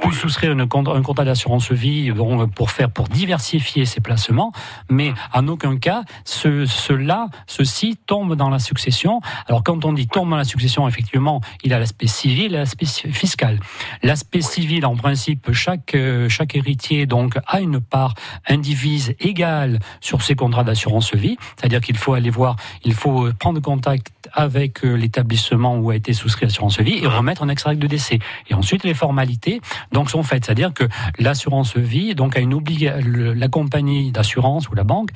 pu 0.00 0.12
souscrire 0.12 0.52
une 0.52 0.66
con- 0.68 0.84
un 0.94 1.02
contrat 1.02 1.24
d'assurance 1.24 1.70
vie 1.72 2.10
bon, 2.12 2.48
pour 2.48 2.70
faire, 2.70 2.90
pour 2.90 3.08
diversifier 3.08 3.84
ses 3.86 4.00
placements, 4.00 4.52
mais 4.90 5.12
en 5.32 5.48
aucun 5.48 5.76
cas, 5.78 6.02
ce, 6.24 6.66
cela, 6.66 7.26
ceci 7.46 7.96
tombe 8.06 8.34
dans 8.36 8.50
la 8.50 8.58
succession. 8.58 9.20
Alors, 9.48 9.62
quand 9.64 9.84
on 9.84 9.92
dit 9.92 10.06
tombe 10.06 10.30
dans 10.30 10.36
la 10.36 10.44
succession, 10.44 10.86
effectivement, 10.88 11.40
il 11.64 11.72
a 11.72 11.78
l'aspect 11.78 12.06
civil 12.06 12.54
et 12.54 12.58
l'aspect 12.58 12.86
fiscal. 12.86 13.58
L'aspect 14.02 14.42
civil, 14.42 14.84
en 14.86 14.96
principe, 14.96 15.52
chaque, 15.52 15.94
euh, 15.94 16.28
chaque 16.28 16.54
héritier, 16.56 17.06
donc, 17.06 17.36
a 17.46 17.60
une 17.60 17.80
part 17.80 18.14
indivise 18.48 19.14
égale 19.20 19.78
sur 20.00 20.22
ses 20.22 20.34
contrats 20.34 20.64
d'assurance 20.64 21.14
vie, 21.14 21.36
c'est-à-dire 21.56 21.80
qu'il 21.80 21.96
faut 21.96 22.14
aller 22.14 22.30
voir, 22.30 22.56
il 22.84 22.94
faut 22.94 23.28
prendre 23.38 23.60
contact 23.60 24.12
avec 24.32 24.84
euh, 24.84 24.94
l'établissement 24.96 25.76
où 25.78 25.90
a 25.90 25.96
été 25.96 26.12
souscrit 26.12 26.46
l'assurance 26.46 26.78
vie 26.80 26.98
et 27.02 27.06
remettre 27.06 27.42
un 27.42 27.48
extrait 27.48 27.76
de 27.76 27.86
décès. 27.86 28.18
Et 28.50 28.54
ensuite, 28.54 28.84
les 28.84 28.94
formalités 28.94 29.60
donc 29.92 30.10
sont 30.10 30.22
faites, 30.22 30.44
c'est-à-dire 30.44 30.72
que 30.74 30.84
l'assurance 31.18 31.76
vie 31.76 32.14
donc 32.14 32.36
a 32.36 32.40
une 32.40 32.54
obliga 32.54 33.00
le- 33.00 33.32
la 33.34 33.48
compagnie 33.48 34.12
d'assurance 34.12 34.68
ou 34.68 34.74
la 34.74 34.84
banque 34.84 35.10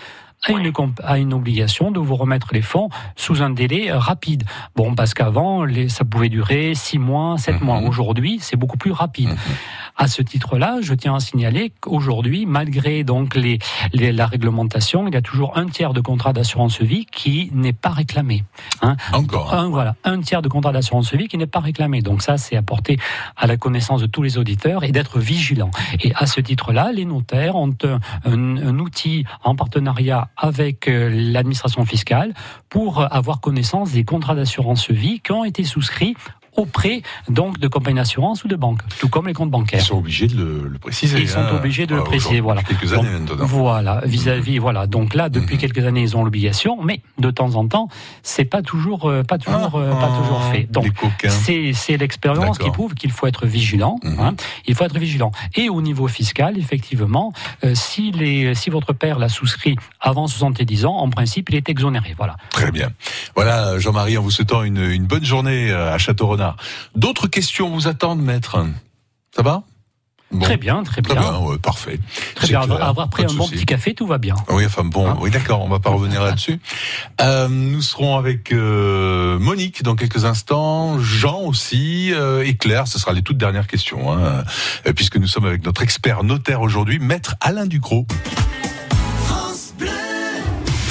a 0.46 0.52
une, 0.52 0.72
a 1.04 1.18
une 1.18 1.34
obligation 1.34 1.90
de 1.90 1.98
vous 1.98 2.16
remettre 2.16 2.48
les 2.52 2.62
fonds 2.62 2.88
sous 3.16 3.42
un 3.42 3.50
délai 3.50 3.92
rapide. 3.92 4.44
Bon, 4.74 4.94
parce 4.94 5.12
qu'avant, 5.14 5.64
ça 5.88 6.04
pouvait 6.04 6.28
durer 6.30 6.74
six 6.74 6.98
mois, 6.98 7.36
sept 7.38 7.60
mois. 7.60 7.80
Aujourd'hui, 7.80 8.38
c'est 8.40 8.56
beaucoup 8.56 8.78
plus 8.78 8.92
rapide. 8.92 9.30
À 9.96 10.08
ce 10.08 10.22
titre-là, 10.22 10.78
je 10.80 10.94
tiens 10.94 11.14
à 11.14 11.20
signaler 11.20 11.72
qu'aujourd'hui, 11.80 12.46
malgré 12.46 13.04
donc 13.04 13.34
les, 13.34 13.58
les- 13.92 14.12
la 14.12 14.26
réglementation, 14.26 15.06
il 15.06 15.12
y 15.12 15.16
a 15.16 15.20
toujours 15.22 15.58
un 15.58 15.66
tiers 15.66 15.92
de 15.92 16.00
contrat 16.00 16.32
d'assurance 16.32 16.80
vie 16.80 17.04
qui 17.04 17.50
n'est 17.52 17.74
pas 17.74 17.90
réclamé. 17.90 18.44
Hein. 18.80 18.96
Encore. 19.12 19.52
Un, 19.52 19.68
voilà, 19.68 19.96
un 20.04 20.20
tiers 20.20 20.40
de 20.40 20.48
contrat 20.48 20.72
d'assurance 20.72 21.12
vie 21.12 21.28
qui 21.28 21.36
n'est 21.36 21.46
pas 21.46 21.60
réclamé. 21.60 22.00
Donc 22.00 22.22
ça, 22.22 22.38
c'est 22.38 22.56
apporté 22.56 22.98
à 23.36 23.46
la 23.46 23.58
connaissance 23.58 24.00
de 24.00 24.06
tous 24.06 24.22
les 24.22 24.38
auditeurs 24.38 24.84
et 24.84 24.92
d'être 24.92 25.18
vigilant. 25.18 25.70
Et 26.02 26.14
à 26.14 26.24
ce 26.26 26.40
titre-là, 26.40 26.92
les 26.92 27.04
notaires 27.04 27.56
ont 27.56 27.74
un, 27.84 27.98
un- 28.24 28.56
un 28.56 28.78
outil 28.78 29.24
en 29.44 29.54
partenariat 29.54 30.28
avec 30.36 30.88
euh, 30.88 31.10
l'administration 31.12 31.84
fiscale 31.84 32.34
pour 32.68 33.00
avoir 33.12 33.40
connaissance 33.40 33.92
des 33.92 34.04
contrats 34.04 34.34
d'assurance 34.34 34.90
vie 34.90 35.20
qui 35.20 35.32
ont 35.32 35.44
été 35.44 35.64
souscrits 35.64 36.14
auprès 36.56 37.02
donc 37.28 37.58
de 37.58 37.68
compagnies 37.68 37.96
d'assurance 37.98 38.44
ou 38.44 38.48
de 38.48 38.56
banques, 38.56 38.80
tout 38.98 39.08
comme 39.08 39.26
les 39.28 39.32
comptes 39.34 39.50
bancaires. 39.50 39.80
Ils 39.80 39.84
sont 39.86 39.98
obligés 39.98 40.26
de 40.26 40.36
le, 40.36 40.68
le 40.68 40.78
préciser. 40.78 41.20
Ils 41.20 41.28
sont 41.28 41.38
hein. 41.40 41.54
obligés 41.56 41.86
de 41.86 41.94
le 41.94 42.00
Euh, 42.00 42.04
préciser, 42.04 42.40
voilà. 42.40 42.62
Donc, 42.62 43.02
maintenant. 43.02 43.36
Voilà, 43.44 44.00
vis-à-vis, 44.04 44.58
voilà. 44.58 44.86
Donc 44.86 45.14
là, 45.14 45.28
depuis 45.28 45.58
quelques 45.58 45.84
années, 45.84 46.02
ils 46.02 46.16
ont 46.16 46.24
l'obligation, 46.24 46.82
mais 46.82 47.02
de 47.18 47.30
temps 47.30 47.54
en 47.54 47.66
temps, 47.68 47.88
c'est 48.22 48.44
pas 48.44 48.62
toujours, 48.62 49.08
euh, 49.08 49.22
pas 49.22 49.38
toujours, 49.38 49.76
euh, 49.76 49.90
pas 49.92 50.08
toujours 50.20 50.42
fait. 50.52 50.66
Donc, 50.70 50.84
les 50.84 50.90
coquins. 50.90 51.28
c'est 51.30 51.96
l'expérience 51.96 52.58
qui 52.58 52.70
prouve 52.70 52.94
qu'il 52.94 53.10
faut 53.12 53.26
être 53.26 53.46
vigilant. 53.46 53.96
hein. 54.04 54.34
Il 54.66 54.74
faut 54.74 54.84
être 54.84 54.98
vigilant. 54.98 55.30
Et 55.56 55.68
au 55.68 55.80
niveau 55.82 56.08
fiscal, 56.08 56.58
effectivement, 56.58 57.32
euh, 57.64 57.74
si 57.74 58.10
les, 58.12 58.54
si 58.54 58.70
votre 58.70 58.92
père 58.92 59.18
l'a 59.18 59.28
souscrit 59.28 59.76
avant 60.00 60.26
70 60.26 60.84
ans, 60.86 60.96
en 60.96 61.10
principe, 61.10 61.50
il 61.50 61.56
est 61.56 61.68
exonéré. 61.68 62.14
Voilà. 62.16 62.36
Très 62.50 62.70
bien. 62.70 62.90
Voilà, 63.36 63.78
Jean-Marie, 63.78 64.18
en 64.18 64.22
vous 64.22 64.30
souhaitant 64.30 64.62
une, 64.62 64.78
une 64.82 65.04
bonne 65.06 65.24
journée 65.24 65.70
à 65.72 65.98
D'autres 66.94 67.26
questions 67.26 67.70
vous 67.70 67.88
attendent, 67.88 68.22
maître? 68.22 68.58
Ça 69.34 69.42
va? 69.42 69.64
Bon. 70.32 70.44
Très 70.44 70.56
bien, 70.56 70.84
très 70.84 71.02
bien. 71.02 71.38
ouais, 71.40 71.58
parfait. 71.58 71.98
Très 72.36 72.46
bien. 72.46 72.60
clair, 72.60 72.84
Avoir, 72.84 73.08
pris 73.08 73.24
un 73.24 73.34
bon 73.34 73.48
petit 73.48 73.66
café, 73.66 73.94
tout 73.94 74.06
va 74.06 74.18
bien. 74.18 74.36
Oui, 74.48 74.64
enfin 74.64 74.84
bon, 74.84 75.08
Hein 75.08 75.18
oui 75.20 75.30
d'accord, 75.30 75.60
on 75.62 75.68
va 75.68 75.80
pas 75.80 75.90
revenir 75.90 76.22
là-dessus. 76.22 76.60
Euh, 77.20 77.48
nous 77.48 77.82
serons 77.82 78.16
avec 78.16 78.52
euh, 78.52 79.40
Monique 79.40 79.82
dans 79.82 79.96
quelques 79.96 80.24
instants, 80.24 81.00
Jean 81.00 81.40
aussi 81.40 82.12
euh, 82.12 82.44
et 82.44 82.54
Claire. 82.54 82.86
Ce 82.86 83.00
sera 83.00 83.12
les 83.12 83.22
toutes 83.22 83.38
dernières 83.38 83.66
questions, 83.66 84.12
hein, 84.12 84.44
puisque 84.94 85.16
nous 85.16 85.26
sommes 85.26 85.46
avec 85.46 85.64
notre 85.64 85.82
expert 85.82 86.22
notaire 86.22 86.60
aujourd'hui, 86.60 87.00
maître 87.00 87.34
Alain 87.40 87.66
Ducrot. 87.66 88.06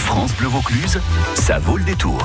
France 0.10 0.36
Bleu 0.38 0.48
Vaucluse, 0.48 1.00
ça 1.36 1.60
vaut 1.60 1.78
le 1.78 1.84
détour. 1.84 2.17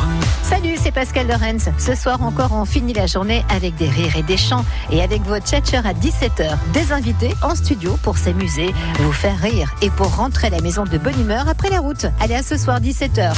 Salut, 0.43 0.77
c'est 0.83 0.91
Pascal 0.91 1.29
Lorenz. 1.29 1.69
Ce 1.77 1.95
soir 1.95 2.23
encore, 2.23 2.53
on 2.53 2.65
finit 2.65 2.95
la 2.95 3.07
journée 3.07 3.45
avec 3.51 3.77
des 3.77 3.91
rires 3.91 4.17
et 4.17 4.23
des 4.23 4.39
chants 4.39 4.65
et 4.91 5.03
avec 5.03 5.21
votre 5.25 5.47
tchatcher 5.47 5.83
à 5.85 5.93
17h. 5.93 6.57
Des 6.73 6.93
invités 6.93 7.35
en 7.43 7.55
studio 7.55 7.99
pour 8.03 8.17
s'amuser, 8.17 8.73
vous 9.01 9.13
faire 9.13 9.39
rire 9.39 9.75
et 9.83 9.91
pour 9.91 10.17
rentrer 10.17 10.47
à 10.47 10.51
la 10.51 10.63
maison 10.63 10.85
de 10.85 10.97
bonne 10.97 11.21
humeur 11.21 11.47
après 11.47 11.69
la 11.69 11.81
route. 11.81 12.07
Allez, 12.21 12.37
à 12.37 12.43
ce 12.43 12.57
soir 12.57 12.81
17h. 12.81 13.35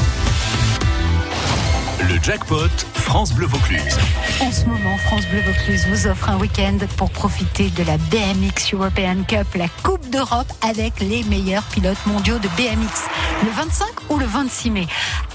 Le 2.01 2.23
jackpot 2.23 2.69
France 2.95 3.33
Bleu 3.33 3.47
Vaucluse. 3.47 3.97
En 4.41 4.53
ce 4.53 4.67
moment, 4.67 4.99
France 4.99 5.25
Bleu 5.31 5.41
Vaucluse 5.41 5.87
vous 5.89 6.07
offre 6.07 6.29
un 6.29 6.37
week-end 6.39 6.77
pour 6.99 7.11
profiter 7.11 7.71
de 7.71 7.83
la 7.85 7.97
BMX 7.97 8.75
European 8.75 9.23
Cup, 9.27 9.47
la 9.55 9.69
Coupe 9.83 10.11
d'Europe 10.11 10.53
avec 10.61 11.01
les 11.01 11.23
meilleurs 11.25 11.63
pilotes 11.63 12.05
mondiaux 12.05 12.39
de 12.39 12.49
BMX. 12.49 13.09
Le 13.45 13.51
25 13.51 13.87
ou 14.11 14.19
le 14.19 14.27
26 14.27 14.71
mai. 14.71 14.87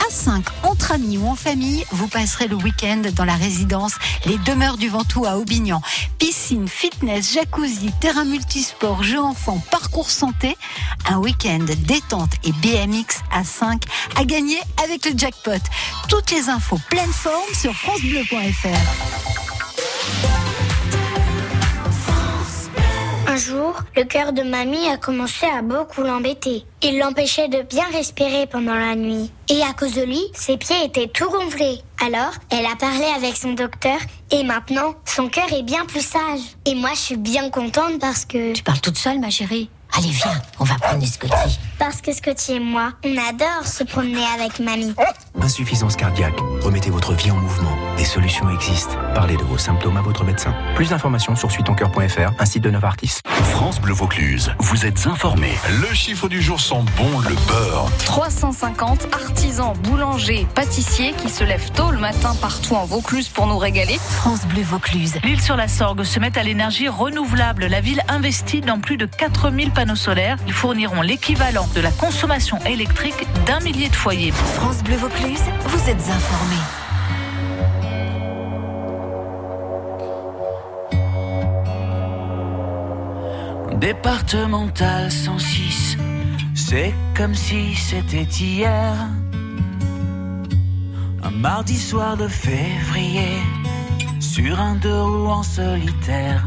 À 0.08 0.12
5, 0.12 0.44
entre 0.64 0.92
amis 0.92 1.18
ou 1.18 1.28
en 1.28 1.36
famille, 1.36 1.84
vous 1.92 2.08
passerez 2.08 2.48
le 2.48 2.56
week-end 2.56 3.02
dans 3.16 3.26
la 3.26 3.36
résidence 3.36 3.94
Les 4.26 4.38
Demeures 4.40 4.78
du 4.78 4.90
Ventoux 4.90 5.26
à 5.26 5.38
Aubignan. 5.38 5.82
Piscine, 6.20 6.68
fitness, 6.68 7.34
jacuzzi, 7.34 7.92
terrain 8.00 8.26
multisport, 8.26 9.02
jeux 9.02 9.20
enfants, 9.20 9.64
parcours 9.72 10.12
santé. 10.12 10.58
Un 11.10 11.18
week-end 11.18 11.66
détente 11.88 12.34
et 12.44 12.52
BMX 12.52 13.22
à 13.32 13.44
5 13.44 13.84
à 14.16 14.26
gagner 14.26 14.60
avec 14.84 15.06
le 15.06 15.18
jackpot. 15.18 15.52
Toutes 16.08 16.30
les 16.32 16.50
infos 16.52 16.80
pleine 16.90 17.12
forme 17.12 17.54
sur 17.54 17.74
francebleu.fr. 17.74 18.68
Un 23.28 23.38
jour, 23.38 23.76
le 23.96 24.04
cœur 24.04 24.34
de 24.34 24.44
mamie 24.44 24.90
a 24.90 24.98
commencé 24.98 25.46
à 25.46 25.62
beaucoup 25.62 26.02
l'embêter. 26.02 26.66
Il 26.82 27.00
l'empêchait 27.00 27.48
de 27.48 27.62
bien 27.62 27.86
respirer 27.94 28.46
pendant 28.46 28.76
la 28.76 28.96
nuit. 28.96 29.32
Et 29.50 29.62
à 29.62 29.72
cause 29.74 29.94
de 29.94 30.04
lui, 30.04 30.20
ses 30.34 30.58
pieds 30.58 30.84
étaient 30.84 31.08
tout 31.08 31.30
gonflés. 31.30 31.80
Alors, 32.06 32.34
elle 32.50 32.66
a 32.66 32.76
parlé 32.76 33.06
avec 33.16 33.38
son 33.38 33.54
docteur 33.54 33.98
et 34.32 34.44
maintenant, 34.44 34.96
son 35.06 35.30
cœur 35.30 35.52
est 35.54 35.64
bien 35.64 35.86
plus 35.86 36.06
sage. 36.06 36.42
Et 36.66 36.76
moi, 36.76 36.90
je 36.94 37.00
suis 37.00 37.18
bien 37.18 37.50
contente 37.50 38.00
parce 38.02 38.26
que... 38.26 38.54
Tu 38.54 38.64
parles 38.64 38.82
toute 38.82 38.98
seule, 38.98 39.20
ma 39.20 39.30
chérie 39.30 39.70
Allez, 39.98 40.10
viens, 40.10 40.42
on 40.60 40.64
va 40.64 40.76
prendre 40.76 41.06
Scotty. 41.06 41.60
Parce 41.78 42.02
que 42.02 42.14
Scotty 42.14 42.54
et 42.54 42.60
moi, 42.60 42.94
on 43.04 43.18
adore 43.18 43.66
se 43.66 43.84
promener 43.84 44.24
avec 44.36 44.60
mamie. 44.60 44.94
Insuffisance 45.42 45.96
cardiaque. 45.96 46.40
Remettez 46.62 46.90
votre 46.90 47.14
vie 47.14 47.32
en 47.32 47.38
mouvement. 47.38 47.76
Des 47.98 48.06
solutions 48.06 48.50
existent. 48.50 48.96
Parlez 49.16 49.38
de 49.38 49.44
vos 49.44 49.58
symptômes 49.58 49.98
à 49.98 50.02
votre 50.02 50.24
médecin. 50.24 50.54
Plus 50.76 50.90
d'informations 50.90 51.36
sur 51.36 51.52
suitoncoeur.fr, 51.52 52.32
un 52.40 52.46
site 52.46 52.64
de 52.64 52.70
Novartis. 52.70 53.20
France 53.26 53.82
Bleu 53.82 53.94
Vaucluse, 53.94 54.52
vous 54.60 54.86
êtes 54.86 55.08
informés. 55.08 55.54
Le 55.82 55.94
chiffre 55.94 56.28
du 56.28 56.42
jour 56.42 56.60
sent 56.60 56.84
bon 56.98 57.20
le 57.20 57.36
beurre. 57.48 57.90
350 58.06 59.08
artisans, 59.14 59.74
boulangers, 59.84 60.48
pâtissiers 60.56 61.14
qui 61.14 61.30
se 61.30 61.44
lèvent 61.44 61.72
tôt 61.72 61.92
le 61.92 62.00
matin 62.00 62.36
partout 62.42 62.76
en 62.76 62.86
Vaucluse 62.86 63.30
pour 63.30 63.48
nous 63.48 63.58
régaler. 63.58 64.00
France 64.00 64.46
Bleu 64.46 64.62
Vaucluse. 64.62 65.16
L'île 65.24 65.42
sur 65.42 65.56
la 65.56 65.68
Sorgue 65.68 66.04
se 66.04 66.20
met 66.20 66.38
à 66.38 66.44
l'énergie 66.44 66.88
renouvelable. 66.88 67.66
La 67.66 67.82
ville 67.82 68.02
investit 68.08 68.62
dans 68.62 68.80
plus 68.80 68.98
de 68.98 69.06
4000 69.06 69.72
panneaux 69.72 69.96
solaires. 69.96 70.38
Ils 70.48 70.54
fourniront 70.54 71.02
l'équivalent 71.02 71.68
de 71.76 71.82
la 71.82 71.92
consommation 71.92 72.58
électrique 72.66 73.28
d'un 73.46 73.60
millier 73.60 73.90
de 73.90 73.96
foyers. 73.96 74.32
France 74.32 74.84
Bleu 74.84 74.96
Vaucluse, 74.96 75.31
vous 75.40 75.90
êtes 75.90 76.10
informés. 76.10 76.56
Départemental 83.80 85.12
106, 85.12 85.98
c'est 86.54 86.94
comme 87.16 87.34
si 87.34 87.76
c'était 87.76 88.24
hier. 88.24 88.94
Un 91.24 91.32
mardi 91.32 91.78
soir 91.78 92.18
de 92.18 92.28
février, 92.28 93.40
sur 94.20 94.60
un 94.60 94.76
deux 94.76 95.02
roues 95.02 95.30
en 95.30 95.44
solitaire. 95.44 96.44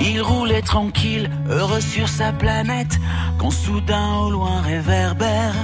Il 0.00 0.20
roulait 0.22 0.62
tranquille, 0.62 1.30
heureux 1.48 1.80
sur 1.80 2.08
sa 2.08 2.32
planète, 2.32 2.98
quand 3.38 3.50
soudain 3.50 4.16
au 4.16 4.30
loin 4.30 4.60
réverbère. 4.62 5.54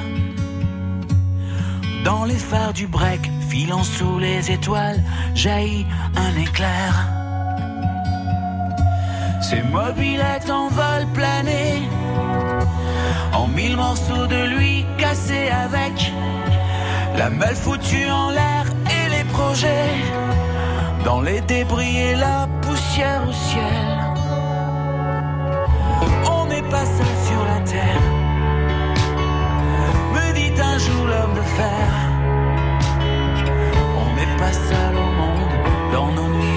Dans 2.05 2.25
les 2.25 2.37
phares 2.37 2.73
du 2.73 2.87
break, 2.87 3.31
filant 3.49 3.85
sous 3.85 4.19
les 4.19 4.51
étoiles, 4.51 5.01
jaillit 5.35 5.87
un 6.17 6.41
éclair. 6.41 7.09
Ses 9.41 9.63
mobilettes 9.63 10.51
en 10.51 10.69
vol 10.69 11.07
plané, 11.15 11.83
en 13.33 13.47
mille 13.47 13.77
morceaux 13.77 14.27
de 14.27 14.57
lui 14.57 14.85
cassés 14.99 15.51
avec 15.51 16.13
la 17.17 17.31
malle 17.31 17.55
foutue 17.55 18.11
en 18.11 18.31
l'air 18.31 18.65
et 18.87 19.11
les 19.11 19.25
projets, 19.25 19.91
dans 21.05 21.21
les 21.21 21.41
débris 21.43 21.99
et 21.99 22.15
la 22.15 22.49
poussière 22.63 23.23
au 23.29 23.33
ciel. 23.33 23.87
On 26.31 26.47
n'est 26.47 26.63
pas 26.63 26.85
seul 26.85 27.15
sur 27.29 27.45
la 27.45 27.61
terre, 27.61 28.01
On 34.01 34.17
n'est 34.17 34.37
pas 34.39 34.53
seul 34.53 34.97
au 34.97 35.11
monde 35.21 35.53
dans 35.93 36.11
nos 36.13 36.29
nuits. 36.29 36.52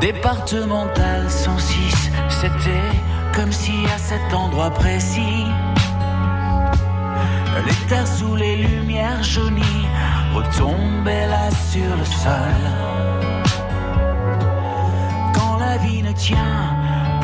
Départemental 0.00 1.28
106, 1.28 2.10
c'était 2.30 2.70
comme 3.34 3.52
si 3.52 3.72
à 3.94 3.98
cet 3.98 4.32
endroit 4.32 4.70
précis, 4.70 5.44
les 7.66 7.88
terres 7.88 8.06
sous 8.06 8.34
les 8.34 8.56
lumières 8.56 9.22
jaunies 9.22 9.86
retombaient 10.34 11.26
là 11.26 11.50
sur 11.70 11.94
le 11.94 12.04
sol. 12.06 12.62
Quand 15.34 15.58
la 15.58 15.76
vie 15.76 16.02
ne 16.02 16.12
tient 16.12 16.74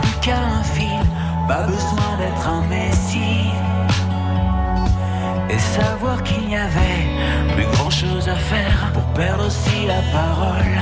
plus 0.02 0.20
qu'à 0.20 0.38
un 0.38 0.62
fil, 0.62 1.04
pas 1.48 1.62
besoin 1.62 2.16
d'être 2.18 2.48
un 2.48 2.62
messie. 2.66 3.50
Et 5.50 5.58
savoir 5.58 6.22
qu'il 6.22 6.46
n'y 6.46 6.56
avait 6.56 7.06
plus 7.54 7.66
grand 7.72 7.90
chose 7.90 8.28
à 8.28 8.36
faire 8.36 8.90
pour 8.92 9.04
perdre 9.14 9.46
aussi 9.46 9.86
la 9.86 10.02
parole. 10.12 10.74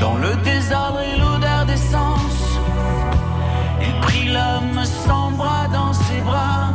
Dans 0.00 0.16
le 0.16 0.34
désordre 0.42 1.00
et 1.00 1.18
l'odeur 1.18 1.66
d'essence, 1.66 2.58
il 3.82 3.94
prit 4.00 4.28
l'homme 4.28 4.84
sans 4.84 5.30
bras 5.32 5.68
dans 5.72 5.92
ses 5.92 6.20
bras, 6.20 6.70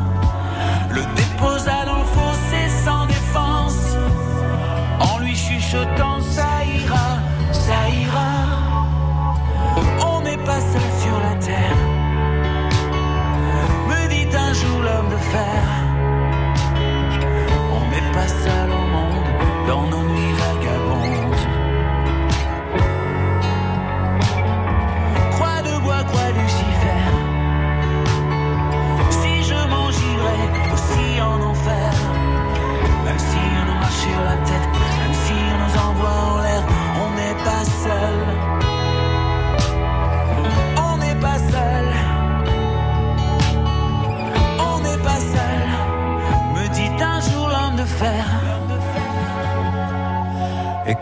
le 0.92 1.02
déposa 1.16 1.86
dans 1.86 2.00
le 2.00 2.06
fossé 2.06 2.70
sans 2.86 3.06
défense, 3.08 3.98
en 5.00 5.20
lui 5.20 5.36
chuchotant 5.36 6.22
ça 6.22 6.64
ira, 6.66 7.10
On 17.72 17.82
n'est 17.92 18.12
pas 18.14 18.28
seul 18.28 18.70
au 18.72 18.86
monde 18.96 19.68
dans 19.68 19.86
nos 19.86 19.99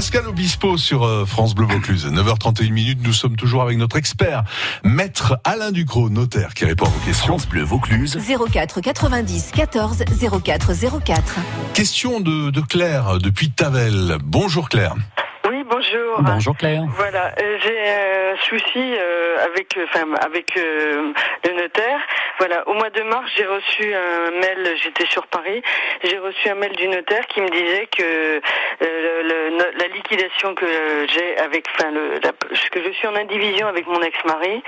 Pascal 0.00 0.28
Obispo 0.28 0.78
sur 0.78 1.04
euh, 1.04 1.26
France 1.26 1.54
Bleu 1.54 1.66
Vaucluse. 1.66 2.06
9h31 2.06 2.72
minutes, 2.72 3.00
nous 3.04 3.12
sommes 3.12 3.36
toujours 3.36 3.60
avec 3.60 3.76
notre 3.76 3.96
expert, 3.96 4.44
maître 4.82 5.38
Alain 5.44 5.72
Ducrot, 5.72 6.08
notaire, 6.08 6.54
qui 6.54 6.64
répond 6.64 6.86
à 6.86 6.88
vos 6.88 7.00
questions. 7.00 7.26
France 7.26 7.46
Bleu 7.46 7.64
Vaucluse. 7.64 8.18
04 8.50 8.80
90 8.80 9.50
14 9.54 10.04
04 10.42 10.72
04. 11.04 11.34
Question 11.74 12.20
de, 12.20 12.48
de 12.48 12.60
Claire, 12.62 13.18
depuis 13.18 13.50
Tavel. 13.50 14.16
Bonjour 14.24 14.70
Claire. 14.70 14.94
Bonjour. 16.18 16.34
Bonjour 16.34 16.56
Claire. 16.56 16.82
Voilà, 16.96 17.32
euh, 17.40 17.58
j'ai 17.62 17.88
un 17.88 18.36
souci 18.48 18.94
euh, 18.98 19.44
avec, 19.44 19.76
euh, 19.76 19.84
enfin, 19.84 20.12
avec 20.20 20.54
le 20.56 21.12
notaire. 21.54 22.00
Voilà, 22.38 22.66
au 22.68 22.74
mois 22.74 22.90
de 22.90 23.02
mars, 23.02 23.30
j'ai 23.36 23.46
reçu 23.46 23.94
un 23.94 24.30
mail. 24.32 24.74
J'étais 24.82 25.06
sur 25.06 25.26
Paris. 25.28 25.62
J'ai 26.02 26.18
reçu 26.18 26.48
un 26.48 26.54
mail 26.54 26.72
du 26.76 26.88
notaire 26.88 27.26
qui 27.28 27.40
me 27.40 27.48
disait 27.48 27.86
que 27.96 28.40
le- 28.80 29.22
le- 29.50 29.78
la 29.78 29.86
liquidation 29.88 30.54
que 30.54 30.66
j'ai 31.08 31.36
avec, 31.38 31.66
enfin, 31.78 31.90
le, 31.90 32.14
la- 32.22 32.32
que 32.70 32.82
je 32.82 32.90
suis 32.92 33.06
en 33.06 33.14
indivision 33.16 33.66
avec 33.68 33.86
mon 33.86 34.00
ex-mari 34.02 34.62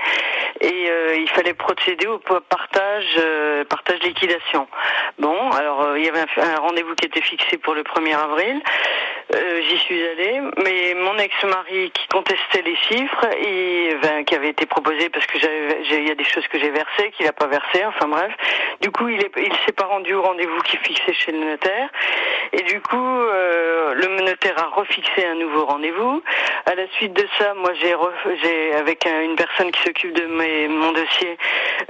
et 0.61 0.85
euh, 0.89 1.15
il 1.17 1.29
fallait 1.29 1.53
procéder 1.55 2.07
au 2.07 2.19
partage, 2.19 3.05
euh, 3.19 3.63
partage 3.65 3.99
liquidation. 4.03 4.67
Bon, 5.19 5.51
alors 5.51 5.81
euh, 5.83 5.99
il 5.99 6.05
y 6.05 6.09
avait 6.09 6.19
un, 6.21 6.55
un 6.55 6.59
rendez-vous 6.59 6.95
qui 6.95 7.07
était 7.07 7.21
fixé 7.21 7.57
pour 7.57 7.73
le 7.73 7.83
1er 7.83 8.15
avril. 8.15 8.61
J'y 9.67 9.77
suis 9.79 10.05
allée, 10.07 10.41
mais 10.63 10.93
mon 10.95 11.17
ex-mari 11.37 11.91
qui 11.93 12.07
contestait 12.07 12.61
les 12.65 12.75
chiffres 12.75 13.25
et 13.39 13.95
enfin, 13.97 14.23
qui 14.23 14.35
avait 14.35 14.49
été 14.49 14.65
proposé 14.65 15.09
parce 15.09 15.25
que 15.25 15.37
il 15.37 16.07
y 16.07 16.11
a 16.11 16.15
des 16.15 16.23
choses 16.23 16.47
que 16.47 16.59
j'ai 16.59 16.69
versées 16.69 17.11
qu'il 17.15 17.25
n'a 17.25 17.33
pas 17.33 17.47
versées, 17.47 17.85
enfin 17.85 18.07
bref. 18.07 18.31
Du 18.81 18.91
coup, 18.91 19.07
il 19.09 19.19
il 19.37 19.53
s'est 19.65 19.71
pas 19.71 19.85
rendu 19.85 20.13
au 20.13 20.21
rendez-vous 20.21 20.59
qui 20.61 20.77
est 20.77 20.85
fixé 20.85 21.13
chez 21.13 21.31
le 21.31 21.39
notaire 21.39 21.89
et 22.53 22.61
du 22.63 22.81
coup, 22.81 22.97
euh, 22.97 23.93
le 23.95 24.21
notaire 24.23 24.57
a 24.57 24.67
refixé 24.75 25.25
un 25.25 25.35
nouveau 25.35 25.65
rendez-vous. 25.65 26.21
À 26.65 26.75
la 26.75 26.87
suite 26.97 27.13
de 27.13 27.25
ça, 27.37 27.53
moi 27.55 27.71
j'ai 27.73 27.93
avec 28.75 29.05
un- 29.05 29.21
une 29.21 29.35
personne 29.35 29.71
qui 29.71 29.81
s'occupe 29.83 30.13
de 30.13 30.25
mes, 30.25 30.67
mon 30.67 30.91
dossier, 30.91 31.37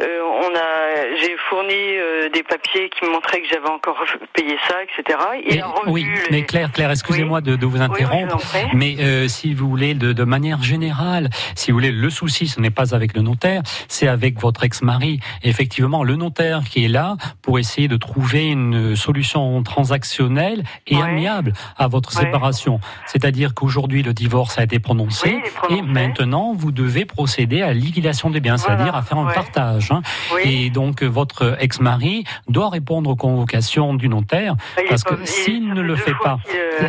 euh, 0.02 0.22
on 0.24 0.56
a 0.56 1.16
j'ai 1.22 1.36
fourni 1.50 1.74
euh, 1.98 2.30
des 2.30 2.44
papiers 2.44 2.90
qui 2.90 3.06
me 3.06 3.12
montraient 3.12 3.42
que 3.42 3.48
j'avais 3.48 3.70
encore 3.70 4.04
payé 4.34 4.58
ça, 4.68 4.78
etc. 4.84 5.18
Il 5.46 5.56
Mais- 5.56 5.64
oui, 5.92 6.06
les- 6.30 6.32
mais 6.40 6.46
Claire, 6.46 6.72
Claire, 6.72 6.92
excusez-moi 6.92 7.42
de, 7.42 7.56
de 7.56 7.66
vous 7.66 7.82
interrompre, 7.82 8.38
Oui, 8.54 8.62
mais 8.74 8.96
si 9.34 9.54
vous 9.54 9.68
voulez, 9.68 9.94
de, 9.96 10.14
de 10.14 10.24
manière 10.24 10.62
générale, 10.64 11.30
si 11.56 11.72
vous 11.72 11.78
voulez, 11.78 11.92
le 11.92 12.10
souci, 12.10 12.48
ce 12.48 12.60
n'est 12.62 12.70
pas 12.70 12.94
avec 12.96 13.16
le 13.16 13.22
notaire, 13.22 13.62
c'est 13.88 14.08
avec 14.08 14.40
votre 14.40 14.64
ex-mari. 14.64 15.20
Effectivement, 15.44 16.04
le 16.04 16.16
notaire 16.16 16.64
qui 16.64 16.86
est 16.86 16.88
là 16.88 17.18
pour 17.42 17.60
essayer 17.60 17.88
de 17.88 17.98
trouver 17.98 18.48
une 18.48 18.96
solution 18.96 19.62
transactionnelle 19.64 20.64
et 20.88 20.96
amiable 21.02 21.54
à 21.78 21.88
votre 21.88 22.12
séparation. 22.12 22.80
C'est-à-dire 23.08 23.54
qu'aujourd'hui, 23.54 24.04
le 24.04 24.14
divorce 24.14 24.58
a 24.58 24.64
été 24.64 24.80
prononcé, 24.80 25.30
et 25.70 25.82
maintenant, 25.82 26.54
vous 26.54 26.72
devez 26.72 27.06
procéder 27.06 27.62
à 27.62 27.68
la 27.68 27.74
liquidation 27.74 28.30
des 28.30 28.40
biens, 28.40 28.58
c'est-à-dire 28.58 28.96
à 28.96 29.02
faire 29.02 29.18
un 29.18 29.26
partage. 29.34 29.92
hein. 29.92 30.02
Et 30.44 30.70
donc, 30.70 31.04
votre 31.04 31.58
ex-mari 31.60 32.24
doit 32.48 32.70
répondre 32.70 33.10
aux 33.10 33.16
convocations 33.16 33.94
du 33.94 34.10
notaire, 34.10 34.56
Il 34.78 34.86
parce 34.90 35.04
que 35.04 35.16
il- 35.22 35.28
s'il 35.28 35.74
ne 35.74 35.82
le 35.82 35.96
fait 35.96 36.14
pas, 36.24 36.38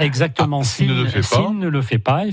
exactement, 0.00 0.62
s'il 0.62 0.88
ne 0.88 1.02
le 1.02 1.09
fait 1.09 1.18
pas. 1.20 1.26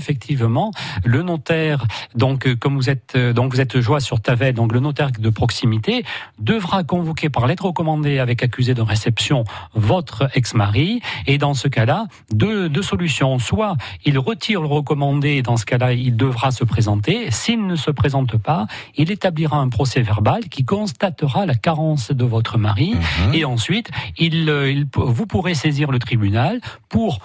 Effectivement, 0.02 0.72
le 1.04 1.22
notaire, 1.22 1.84
donc 2.16 2.46
euh, 2.46 2.56
comme 2.56 2.74
vous 2.76 2.90
êtes, 2.90 3.12
euh, 3.14 3.32
donc 3.32 3.54
vous 3.54 3.60
êtes 3.60 3.78
joie 3.80 4.00
sur 4.00 4.20
Tavel, 4.20 4.54
donc 4.54 4.72
le 4.72 4.80
notaire 4.80 5.10
de 5.16 5.30
proximité 5.30 6.04
devra 6.40 6.82
convoquer 6.82 7.28
par 7.30 7.46
lettre 7.46 7.66
recommandée 7.66 8.18
avec 8.18 8.42
accusé 8.42 8.74
de 8.74 8.82
réception 8.82 9.44
votre 9.74 10.28
ex-mari, 10.34 11.00
et 11.28 11.38
dans 11.38 11.54
ce 11.54 11.68
cas-là, 11.68 12.06
deux, 12.32 12.68
deux 12.68 12.82
solutions. 12.82 13.38
Soit 13.38 13.76
il 14.04 14.18
retire 14.18 14.60
le 14.60 14.66
recommandé, 14.66 15.30
et 15.38 15.42
dans 15.42 15.56
ce 15.56 15.64
cas-là, 15.64 15.92
il 15.92 16.16
devra 16.16 16.50
se 16.50 16.64
présenter. 16.64 17.30
S'il 17.30 17.64
ne 17.66 17.76
se 17.76 17.90
présente 17.92 18.36
pas, 18.36 18.66
il 18.96 19.10
établira 19.12 19.58
un 19.58 19.68
procès 19.68 20.02
verbal 20.02 20.48
qui 20.48 20.64
constatera 20.64 21.46
la 21.46 21.54
carence 21.54 22.10
de 22.10 22.24
votre 22.24 22.58
mari, 22.58 22.94
et 23.32 23.44
ensuite, 23.44 23.88
il, 24.18 24.48
euh, 24.50 24.70
il- 24.72 24.86
vous 24.96 25.26
pourrez 25.26 25.54
saisir 25.54 25.90
le 25.92 25.98
tribunal 26.00 26.60
pour 26.88 27.20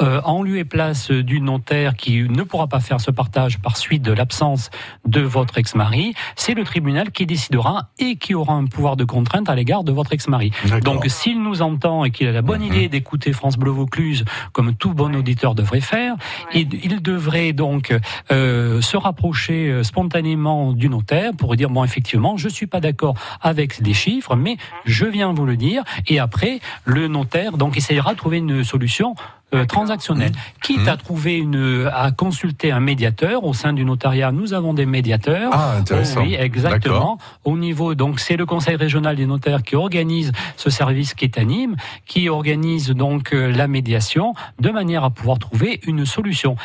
euh, 0.00 0.20
en 0.24 0.42
lieu 0.42 0.58
et 0.58 0.64
place 0.64 1.10
du 1.10 1.40
notaire 1.40 1.96
qui 1.96 2.22
ne 2.22 2.42
pourra 2.42 2.66
pas 2.66 2.80
faire 2.80 3.00
ce 3.00 3.10
partage 3.10 3.58
par 3.58 3.76
suite 3.76 4.02
de 4.02 4.12
l'absence 4.12 4.70
de 5.06 5.20
votre 5.20 5.58
ex-mari, 5.58 6.14
c'est 6.36 6.54
le 6.54 6.64
tribunal 6.64 7.10
qui 7.10 7.26
décidera 7.26 7.88
et 7.98 8.16
qui 8.16 8.34
aura 8.34 8.54
un 8.54 8.66
pouvoir 8.66 8.96
de 8.96 9.04
contrainte 9.04 9.48
à 9.48 9.54
l'égard 9.54 9.84
de 9.84 9.92
votre 9.92 10.12
ex-mari. 10.12 10.52
Donc 10.82 11.06
s'il 11.06 11.42
nous 11.42 11.62
entend 11.62 12.04
et 12.04 12.10
qu'il 12.10 12.28
a 12.28 12.32
la 12.32 12.42
bonne 12.42 12.62
idée 12.62 12.88
d'écouter 12.88 13.32
France 13.32 13.56
Bleu 13.56 13.70
Vaucluse, 13.70 14.24
comme 14.52 14.74
tout 14.74 14.94
bon 14.94 15.14
auditeur 15.14 15.54
devrait 15.54 15.80
faire, 15.80 16.14
il, 16.54 16.68
il 16.84 17.02
devrait 17.02 17.52
donc 17.52 17.94
euh, 18.30 18.80
se 18.80 18.96
rapprocher 18.96 19.68
euh, 19.68 19.82
spontanément 19.82 20.72
du 20.72 20.88
notaire 20.88 21.32
pour 21.36 21.54
dire, 21.56 21.70
bon 21.70 21.84
effectivement, 21.84 22.36
je 22.36 22.48
suis 22.48 22.66
pas 22.66 22.80
d'accord 22.80 23.14
avec 23.40 23.78
les 23.78 23.94
chiffres, 23.94 24.36
mais 24.36 24.56
je 24.84 25.06
viens 25.06 25.32
vous 25.32 25.46
le 25.46 25.56
dire, 25.56 25.82
et 26.06 26.18
après, 26.18 26.60
le 26.84 27.08
notaire 27.08 27.56
donc 27.56 27.76
essayera 27.76 28.12
de 28.12 28.18
trouver 28.18 28.38
une 28.38 28.64
solution 28.64 29.14
euh, 29.54 29.64
transactionnel. 29.64 30.32
Quitte 30.62 30.78
Mmh. 30.78 30.88
à 30.88 30.96
trouver 30.96 31.36
une, 31.36 31.90
à 31.92 32.10
consulter 32.10 32.70
un 32.70 32.80
médiateur 32.80 33.44
au 33.44 33.52
sein 33.54 33.72
du 33.72 33.84
notariat, 33.84 34.30
nous 34.30 34.54
avons 34.54 34.74
des 34.74 34.86
médiateurs. 34.86 35.50
Ah, 35.52 35.76
intéressant. 35.78 36.22
Oui, 36.22 36.36
exactement. 36.38 37.18
Au 37.44 37.56
niveau, 37.56 37.94
donc, 37.94 38.20
c'est 38.20 38.36
le 38.36 38.46
Conseil 38.46 38.76
régional 38.76 39.16
des 39.16 39.26
notaires 39.26 39.62
qui 39.62 39.74
organise 39.74 40.32
ce 40.56 40.70
service 40.70 41.14
qui 41.14 41.24
est 41.24 41.38
à 41.38 41.44
Nîmes, 41.44 41.76
qui 42.06 42.28
organise 42.28 42.90
donc 42.90 43.32
euh, 43.32 43.50
la 43.50 43.68
médiation 43.68 44.34
de 44.60 44.70
manière 44.70 45.04
à 45.04 45.10
pouvoir 45.10 45.38
trouver 45.38 45.80
une 45.86 46.06
solution. 46.06 46.56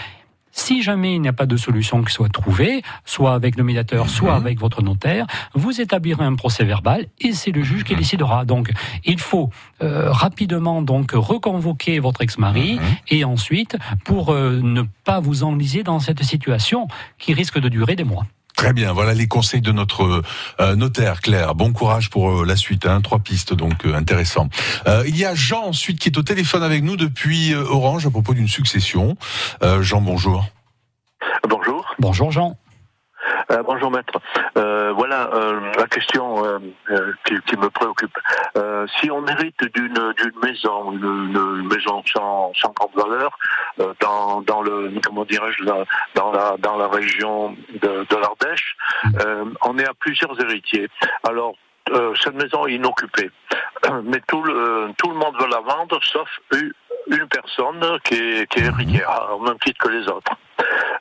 Si 0.53 0.83
jamais 0.83 1.15
il 1.15 1.21
n'y 1.21 1.27
a 1.27 1.33
pas 1.33 1.47
de 1.47 1.57
solution 1.57 2.03
qui 2.03 2.13
soit 2.13 2.29
trouvée, 2.29 2.83
soit 3.05 3.33
avec 3.33 3.57
le 3.57 3.63
médiateur, 3.63 4.07
soit 4.07 4.35
avec 4.35 4.59
votre 4.59 4.83
notaire, 4.83 5.25
vous 5.55 5.81
établirez 5.81 6.23
un 6.23 6.35
procès 6.35 6.63
verbal 6.63 7.07
et 7.19 7.33
c'est 7.33 7.51
le 7.51 7.63
juge 7.63 7.83
qui 7.83 7.95
décidera. 7.95 8.45
Donc, 8.45 8.71
il 9.03 9.19
faut 9.19 9.49
euh, 9.81 10.11
rapidement 10.11 10.83
donc 10.83 11.11
reconvoquer 11.13 11.99
votre 11.99 12.21
ex-mari 12.21 12.79
et 13.09 13.25
ensuite 13.25 13.77
pour 14.05 14.29
euh, 14.29 14.59
ne 14.61 14.83
pas 15.03 15.19
vous 15.19 15.43
enliser 15.43 15.81
dans 15.81 15.99
cette 15.99 16.23
situation 16.23 16.87
qui 17.17 17.33
risque 17.33 17.59
de 17.59 17.67
durer 17.67 17.95
des 17.95 18.03
mois. 18.03 18.27
Très 18.55 18.71
bien, 18.71 18.93
voilà 18.93 19.13
les 19.13 19.27
conseils 19.27 19.61
de 19.61 19.71
notre 19.71 20.21
euh, 20.59 20.75
notaire 20.75 21.21
Claire. 21.21 21.55
Bon 21.55 21.73
courage 21.73 22.09
pour 22.09 22.41
euh, 22.41 22.45
la 22.45 22.55
suite, 22.55 22.85
hein, 22.85 23.01
trois 23.01 23.19
pistes 23.19 23.53
donc 23.53 23.85
euh, 23.85 23.95
intéressant. 23.95 24.47
Euh, 24.87 25.03
il 25.07 25.17
y 25.17 25.25
a 25.25 25.35
Jean 25.35 25.63
ensuite 25.65 25.99
qui 25.99 26.09
est 26.09 26.17
au 26.17 26.23
téléphone 26.23 26.63
avec 26.63 26.83
nous 26.83 26.95
depuis 26.95 27.53
euh, 27.53 27.63
Orange 27.63 28.05
à 28.05 28.11
propos 28.11 28.33
d'une 28.33 28.47
succession. 28.47 29.17
Euh, 29.63 29.81
Jean, 29.81 30.01
bonjour. 30.01 30.45
Bonjour. 31.49 31.95
Bonjour 31.99 32.31
Jean. 32.31 32.57
Euh, 33.51 33.63
bonjour 33.63 33.91
maître. 33.91 34.19
Euh, 34.57 34.91
voilà 34.93 35.29
euh, 35.33 35.59
la 35.77 35.87
question 35.87 36.43
qui, 37.25 37.35
qui 37.45 37.57
me 37.57 37.69
préoccupe. 37.69 38.17
Si 38.99 39.09
on 39.11 39.25
hérite 39.27 39.63
d'une 39.73 40.13
d'une 40.17 40.39
maison, 40.41 40.91
une, 40.91 41.59
une 41.59 41.67
maison 41.67 42.03
sans, 42.11 42.51
sans 42.55 42.73
grande 42.73 42.95
valeur, 42.95 43.37
dans, 43.99 44.41
dans 44.41 44.61
le 44.61 44.91
comment 45.03 45.25
dirais-je 45.25 45.63
dans 45.63 46.31
la 46.31 46.55
dans 46.57 46.77
la 46.77 46.87
région 46.87 47.55
de, 47.81 48.05
de 48.09 48.15
l'Ardèche, 48.15 48.75
on 49.63 49.77
est 49.77 49.87
à 49.87 49.93
plusieurs 49.93 50.39
héritiers. 50.41 50.89
Alors 51.23 51.55
cette 52.23 52.35
maison 52.35 52.65
est 52.67 52.73
inoccupée, 52.73 53.29
mais 54.03 54.21
tout 54.27 54.43
le 54.43 54.91
tout 54.97 55.09
le 55.09 55.15
monde 55.15 55.35
veut 55.39 55.49
la 55.49 55.59
vendre, 55.59 55.99
sauf 56.03 56.29
une, 56.53 56.73
une 57.07 57.27
personne 57.27 57.99
qui 58.03 58.15
est, 58.15 58.47
qui 58.47 58.59
est 58.59 58.65
héritière, 58.65 59.29
au 59.33 59.39
même 59.39 59.59
titre 59.59 59.85
que 59.85 59.89
les 59.89 60.07
autres. 60.07 60.31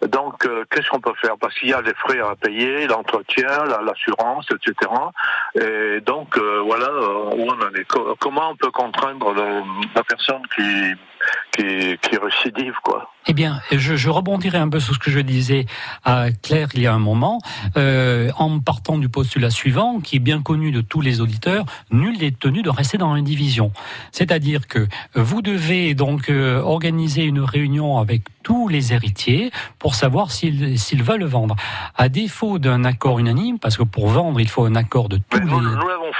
Donc, 0.09 0.45
euh, 0.47 0.65
qu'est-ce 0.71 0.89
qu'on 0.91 1.01
peut 1.01 1.13
faire? 1.21 1.37
Parce 1.41 1.55
qu'il 1.59 1.69
y 1.69 1.73
a 1.75 1.81
les 1.81 1.95
frais 1.95 2.21
à 2.21 2.35
payer, 2.37 2.87
l'entretien, 2.87 3.47
la- 3.67 3.83
l'assurance, 3.83 4.47
etc. 4.51 4.91
Et 5.55 6.01
donc, 6.01 6.37
euh, 6.39 6.61
voilà 6.65 6.87
euh, 6.89 7.31
où 7.37 7.43
on 7.51 7.61
en 7.61 7.75
est. 7.75 7.85
Co- 7.85 8.17
comment 8.21 8.51
on 8.51 8.57
peut 8.57 8.71
contraindre 8.71 9.35
la 9.95 10.03
personne 10.05 10.43
qui, 10.55 10.93
qui, 11.53 11.99
qui 12.01 12.17
récidive, 12.17 12.75
quoi 12.83 13.11
Eh 13.27 13.33
bien, 13.33 13.61
je, 13.71 13.97
je 13.97 14.11
rebondirai 14.11 14.59
un 14.59 14.69
peu 14.69 14.81
sur 14.81 14.95
ce 14.95 14.99
que 14.99 15.11
je 15.11 15.21
disais 15.21 15.67
à 16.05 16.33
Claire 16.43 16.69
il 16.75 16.83
y 16.83 16.87
a 16.87 16.95
un 16.95 16.99
moment, 16.99 17.39
euh, 17.77 18.31
en 18.39 18.59
partant 18.61 18.99
du 18.99 19.09
postulat 19.09 19.51
suivant, 19.51 20.01
qui 20.01 20.17
est 20.17 20.21
bien 20.21 20.43
connu 20.43 20.71
de 20.71 20.81
tous 20.81 21.01
les 21.01 21.21
auditeurs, 21.21 21.65
nul 21.91 22.19
n'est 22.19 22.31
tenu 22.31 22.63
de 22.63 22.71
rester 22.71 22.99
dans 22.99 23.15
une 23.17 23.25
division. 23.25 23.73
C'est-à-dire 24.13 24.67
que 24.67 24.89
vous 25.15 25.43
devez 25.43 25.95
donc 25.95 26.31
euh, 26.31 26.61
organiser 26.61 27.25
une 27.25 27.41
réunion 27.41 27.99
avec 27.99 28.23
tous 28.43 28.69
les 28.69 28.93
héritiers 28.93 29.51
pour 29.79 29.95
savoir 29.95 30.31
s'ils 30.31 31.03
veulent 31.03 31.25
vendre. 31.25 31.57
À 31.97 32.09
défaut 32.09 32.59
d'un 32.59 32.85
accord 32.85 33.19
unanime, 33.19 33.59
parce 33.59 33.77
que 33.77 33.83
pour 33.85 34.09
vendre, 34.09 34.41
il 34.41 34.49
faut 34.49 34.65
un 34.65 34.75
accord 34.75 35.09
de 35.09 35.19
tous 35.29 35.39
les 35.39 35.47
Nous 35.47 35.61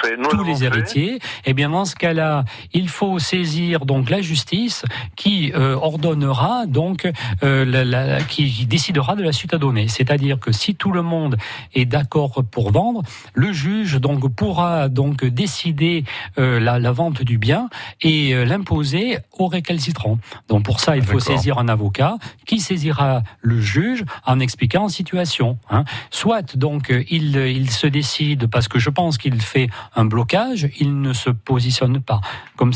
fait. 0.01 0.17
Tous 0.31 0.45
fait. 0.45 0.65
héritiers, 0.65 1.19
et 1.45 1.55
bien 1.55 1.71
dans 1.71 1.85
ce 1.85 1.97
cas-là, 1.97 2.45
il 2.73 2.89
faut 2.89 3.19
saisir 3.19 3.87
donc 3.87 4.11
la 4.11 4.21
justice 4.21 4.85
qui 5.17 5.53
euh, 5.55 5.75
ordonnera 5.77 6.67
donc 6.67 7.11
euh, 7.43 7.65
la- 7.65 7.85
la- 7.85 8.23
qui 8.23 8.67
décidera 8.67 9.15
de 9.17 9.23
la 9.23 9.33
suite 9.33 9.55
à 9.55 9.59
donner. 9.59 9.89
C'est-à-dire 9.89 10.39
que 10.39 10.53
si 10.53 10.75
tout 10.75 10.93
le 10.93 11.03
monde 11.03 11.37
est 11.75 11.85
d'accord 11.85 12.43
pour 12.51 12.71
vendre, 12.73 13.03
le 13.35 13.53
juge 13.53 14.01
donc 14.01 14.29
pourra 14.35 14.89
donc 14.89 15.25
décider 15.25 16.05
euh, 16.39 16.61
la, 16.61 16.79
la 16.79 16.93
vente 16.93 17.23
du 17.23 17.39
bien 17.39 17.69
et 18.01 18.35
l'imposer 18.45 19.19
au 19.39 19.47
récalcitrant. 19.49 20.19
Donc 20.49 20.65
pour 20.65 20.81
ça, 20.81 20.97
il 20.97 21.03
faut 21.03 21.19
saisir 21.37 21.59
un 21.59 21.69
avocat 21.69 22.17
qui 22.47 22.61
saisira 22.61 23.23
le 23.41 23.61
juge 23.61 24.05
en 24.27 24.41
expliquant 24.41 24.85
la 24.85 24.89
situation. 24.89 25.59
hein. 25.71 25.85
Soit 26.11 26.57
donc 26.57 26.93
il, 27.11 27.37
il 27.37 27.71
se 27.71 27.87
décide 27.87 28.47
parce 28.49 28.69
que 28.69 28.79
je 28.79 28.91
pense 28.91 29.19
qu'il 29.19 29.41
fait 29.41 29.69
un 29.97 30.05
blocage, 30.05 30.69
il 30.79 31.01
ne 31.01 31.13
se 31.13 31.31
positionne 31.31 32.01
pas, 32.01 32.21
comme 32.57 32.73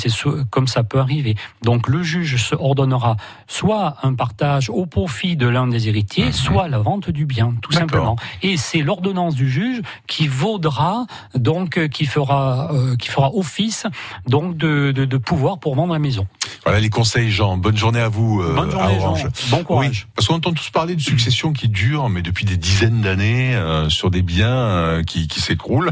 comme 0.51 0.67
ça 0.67 0.83
peut 0.85 0.99
arriver. 0.99 1.37
Donc 1.63 1.89
le 1.89 2.03
juge 2.07 2.37
se 2.43 2.55
ordonnera 2.55 3.17
soit 3.47 3.97
un 4.03 4.15
partage 4.15 4.71
au 4.71 4.87
profit 4.87 5.37
de 5.37 5.47
l'un 5.47 5.67
des 5.67 5.89
héritiers, 5.89 6.33
soit 6.33 6.69
la 6.69 6.79
vente 6.79 7.11
du 7.11 7.27
bien, 7.27 7.53
tout 7.61 7.73
Mhm. 7.73 7.79
Simplement. 7.81 8.17
Et 8.43 8.57
c'est 8.57 8.81
l'ordonnance 8.81 9.35
du 9.35 9.51
juge 9.51 9.83
qui 10.07 10.29
vaudra 10.29 11.07
donc 11.35 11.77
euh, 11.77 11.89
qui 11.89 12.07
fera 12.07 12.73
euh, 12.73 12.97
qui 12.97 13.09
fera 13.09 13.31
office 13.35 13.87
donc 14.27 14.57
de, 14.57 14.93
de, 14.93 15.05
de 15.05 15.17
pouvoir 15.19 15.59
pour 15.59 15.75
vendre 15.75 15.93
la 15.93 15.99
maison. 15.99 16.27
Voilà 16.65 16.81
les 16.81 16.89
conseils 16.91 17.31
Jean. 17.31 17.57
Bonne 17.59 17.77
journée 17.77 18.01
à 18.01 18.09
vous 18.09 18.41
euh, 18.41 18.55
Bonne 18.55 18.71
journée, 18.71 18.95
à 18.95 18.99
Orange. 18.99 19.23
Jean. 19.23 19.57
Bon 19.57 19.65
courage. 19.65 19.89
Oui, 20.07 20.13
parce 20.15 20.29
qu'on 20.29 20.35
entend 20.37 20.53
tous 20.53 20.71
parler 20.71 20.97
de 20.97 21.01
succession 21.01 21.53
qui 21.53 21.69
dure, 21.69 22.09
mais 22.09 22.23
depuis 22.23 22.45
des 22.45 22.57
dizaines 22.57 23.01
d'années, 23.03 23.55
euh, 23.55 23.89
sur 23.91 24.11
des 24.11 24.23
biens 24.23 25.03
qui, 25.07 25.29
qui 25.29 25.41
s'écroulent. 25.41 25.91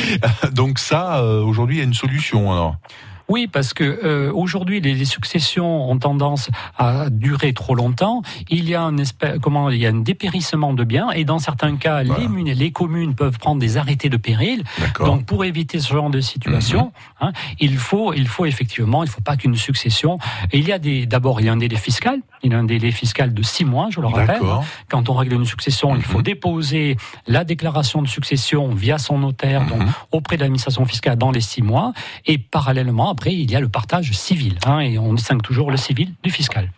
Donc 0.52 0.78
ça, 0.78 1.22
aujourd'hui, 1.24 1.76
il 1.76 1.78
y 1.78 1.82
a 1.82 1.84
une 1.84 1.94
solution 1.94 2.52
alors. 2.52 2.76
Oui, 3.32 3.46
parce 3.56 3.72
que 3.72 3.84
euh, 3.84 4.30
aujourd'hui 4.42 4.78
les, 4.86 4.94
les 4.94 5.04
successions 5.16 5.90
ont 5.90 5.98
tendance 5.98 6.50
à 6.76 7.08
durer 7.10 7.52
trop 7.54 7.74
longtemps. 7.82 8.20
Il 8.50 8.64
y 8.68 8.74
a 8.74 8.82
un 8.82 8.96
espèce, 8.98 9.38
comment 9.40 9.70
il 9.70 9.78
y 9.84 9.86
a 9.86 9.90
un 9.90 10.00
dépérissement 10.12 10.72
de 10.80 10.84
biens 10.92 11.08
et 11.18 11.24
dans 11.24 11.38
certains 11.48 11.76
cas 11.84 12.02
les, 12.02 12.28
mun- 12.28 12.52
les 12.64 12.72
communes 12.72 13.14
peuvent 13.14 13.38
prendre 13.38 13.60
des 13.66 13.72
arrêtés 13.82 14.10
de 14.16 14.18
péril. 14.28 14.64
Donc 15.06 15.24
pour 15.30 15.40
éviter 15.44 15.80
ce 15.80 15.90
genre 15.96 16.10
de 16.10 16.20
situation, 16.20 16.92
hein, 17.22 17.32
il 17.66 17.76
faut 17.78 18.12
il 18.22 18.28
faut 18.34 18.44
effectivement 18.52 19.02
il 19.06 19.08
faut 19.08 19.22
pas 19.30 19.36
qu'une 19.40 19.56
succession. 19.56 20.18
Et 20.52 20.58
il 20.58 20.66
y 20.68 20.72
a 20.72 20.78
des 20.78 21.06
d'abord 21.06 21.40
il 21.40 21.46
y 21.46 21.48
a 21.48 21.52
un 21.52 21.56
délai 21.64 21.76
fiscal. 21.88 22.18
Il 22.42 22.54
a 22.54 22.58
un 22.58 22.64
délai 22.64 22.90
fiscal 22.90 23.32
de 23.32 23.42
six 23.42 23.64
mois, 23.64 23.88
je 23.90 24.00
le 24.00 24.06
rappelle. 24.08 24.40
Quand 24.88 25.08
on 25.08 25.14
règle 25.14 25.34
une 25.34 25.44
succession, 25.44 25.94
il 25.96 26.02
faut 26.02 26.18
Mhm. 26.18 26.24
déposer 26.24 26.96
la 27.26 27.44
déclaration 27.44 28.02
de 28.02 28.08
succession 28.08 28.68
via 28.74 28.98
son 28.98 29.18
notaire, 29.18 29.64
donc 29.66 29.80
Mhm. 29.82 29.92
auprès 30.12 30.36
de 30.36 30.42
l'administration 30.42 30.84
fiscale 30.84 31.16
dans 31.16 31.30
les 31.30 31.40
six 31.40 31.62
mois. 31.62 31.92
Et 32.26 32.38
parallèlement, 32.38 33.10
après, 33.10 33.32
il 33.32 33.50
y 33.50 33.56
a 33.56 33.60
le 33.60 33.68
partage 33.68 34.10
civil. 34.12 34.58
hein, 34.66 34.80
et 34.80 34.98
on 34.98 35.14
distingue 35.14 35.42
toujours 35.42 35.70
le 35.70 35.76
civil 35.76 36.12
du 36.22 36.30
fiscal. 36.30 36.70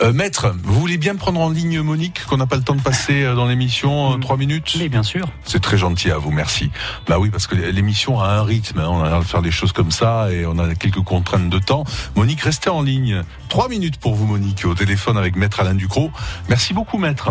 Euh, 0.00 0.12
maître, 0.12 0.54
vous 0.62 0.80
voulez 0.80 0.98
bien 0.98 1.14
prendre 1.16 1.40
en 1.40 1.50
ligne 1.50 1.80
Monique, 1.80 2.24
qu'on 2.26 2.36
n'a 2.36 2.46
pas 2.46 2.56
le 2.56 2.62
temps 2.62 2.74
de 2.74 2.82
passer 2.82 3.22
euh, 3.22 3.34
dans 3.34 3.46
l'émission, 3.46 4.14
euh, 4.14 4.16
trois 4.18 4.36
minutes? 4.36 4.76
Oui, 4.78 4.88
bien 4.88 5.02
sûr. 5.02 5.26
C'est 5.44 5.60
très 5.60 5.78
gentil 5.78 6.10
à 6.10 6.18
vous, 6.18 6.30
merci. 6.30 6.70
Bah 7.06 7.18
oui, 7.18 7.30
parce 7.30 7.46
que 7.46 7.54
l'émission 7.54 8.20
a 8.20 8.28
un 8.28 8.42
rythme, 8.42 8.80
hein, 8.80 8.88
on 8.88 9.02
a 9.02 9.08
l'air 9.08 9.20
de 9.20 9.24
faire 9.24 9.42
des 9.42 9.50
choses 9.50 9.72
comme 9.72 9.90
ça 9.90 10.32
et 10.32 10.46
on 10.46 10.58
a 10.58 10.74
quelques 10.74 11.02
contraintes 11.02 11.48
de 11.48 11.58
temps. 11.58 11.84
Monique, 12.16 12.40
restez 12.40 12.70
en 12.70 12.82
ligne. 12.82 13.22
Trois 13.48 13.68
minutes 13.68 13.98
pour 13.98 14.14
vous, 14.14 14.26
Monique, 14.26 14.64
au 14.64 14.74
téléphone 14.74 15.16
avec 15.16 15.36
Maître 15.36 15.60
Alain 15.60 15.74
Ducrot. 15.74 16.10
Merci 16.48 16.74
beaucoup, 16.74 16.98
Maître. 16.98 17.30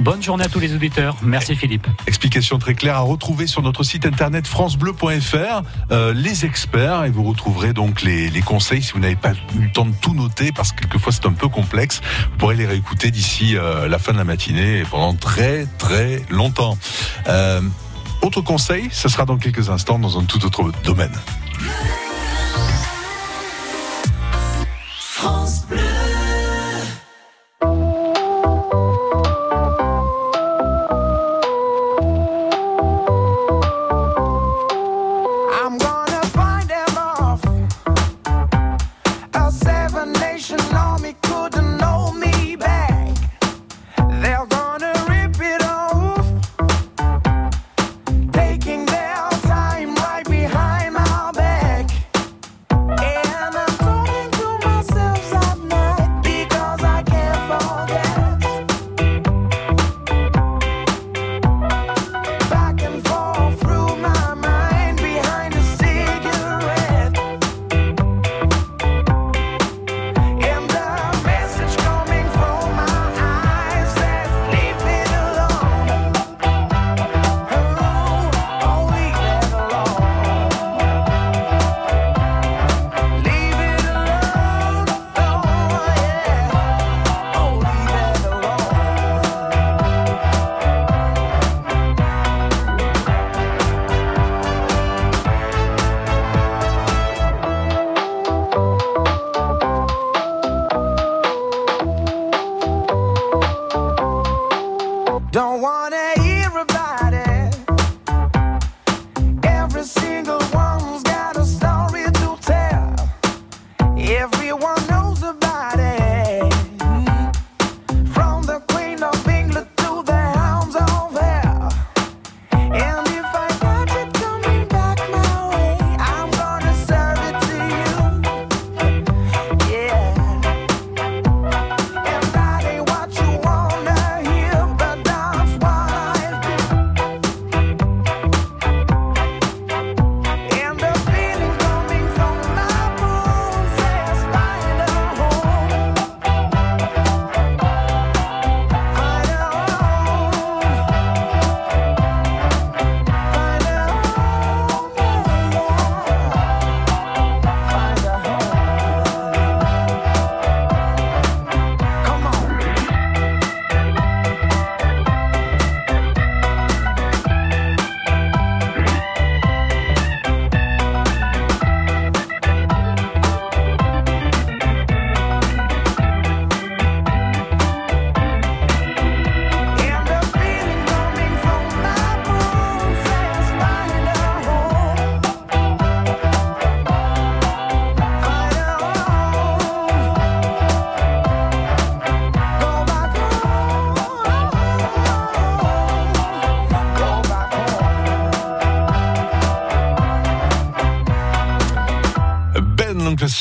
Bonne 0.00 0.22
journée 0.22 0.44
à 0.44 0.48
tous 0.48 0.60
les 0.60 0.74
auditeurs. 0.74 1.14
Merci 1.22 1.54
Philippe. 1.54 1.86
Explication 2.06 2.58
très 2.58 2.74
claire 2.74 2.96
à 2.96 3.00
retrouver 3.00 3.46
sur 3.46 3.60
notre 3.60 3.82
site 3.82 4.06
internet 4.06 4.46
francebleu.fr, 4.46 5.62
euh, 5.92 6.14
les 6.14 6.46
experts, 6.46 7.04
et 7.04 7.10
vous 7.10 7.22
retrouverez 7.22 7.74
donc 7.74 8.00
les, 8.00 8.30
les 8.30 8.40
conseils 8.40 8.82
si 8.82 8.92
vous 8.92 9.00
n'avez 9.00 9.16
pas 9.16 9.32
eu 9.54 9.64
le 9.64 9.70
temps 9.70 9.84
de 9.84 9.92
tout 10.00 10.14
noter, 10.14 10.52
parce 10.52 10.72
que 10.72 10.80
quelquefois 10.80 11.12
c'est 11.12 11.26
un 11.26 11.34
peu 11.34 11.48
complexe. 11.48 12.00
Vous 12.30 12.38
pourrez 12.38 12.56
les 12.56 12.64
réécouter 12.64 13.10
d'ici 13.10 13.58
euh, 13.58 13.88
la 13.88 13.98
fin 13.98 14.12
de 14.12 14.18
la 14.18 14.24
matinée 14.24 14.78
et 14.78 14.84
pendant 14.84 15.12
très 15.12 15.66
très 15.76 16.22
longtemps. 16.30 16.78
Euh, 17.28 17.60
autre 18.22 18.40
conseil, 18.40 18.88
ce 18.90 19.10
sera 19.10 19.26
dans 19.26 19.36
quelques 19.36 19.68
instants 19.68 19.98
dans 19.98 20.18
un 20.18 20.24
tout 20.24 20.42
autre 20.46 20.72
domaine. 20.82 21.12
France 24.98 25.66
Bleu. 25.68 25.99
A 39.32 39.50
seven 39.52 40.12
nation 40.14 40.58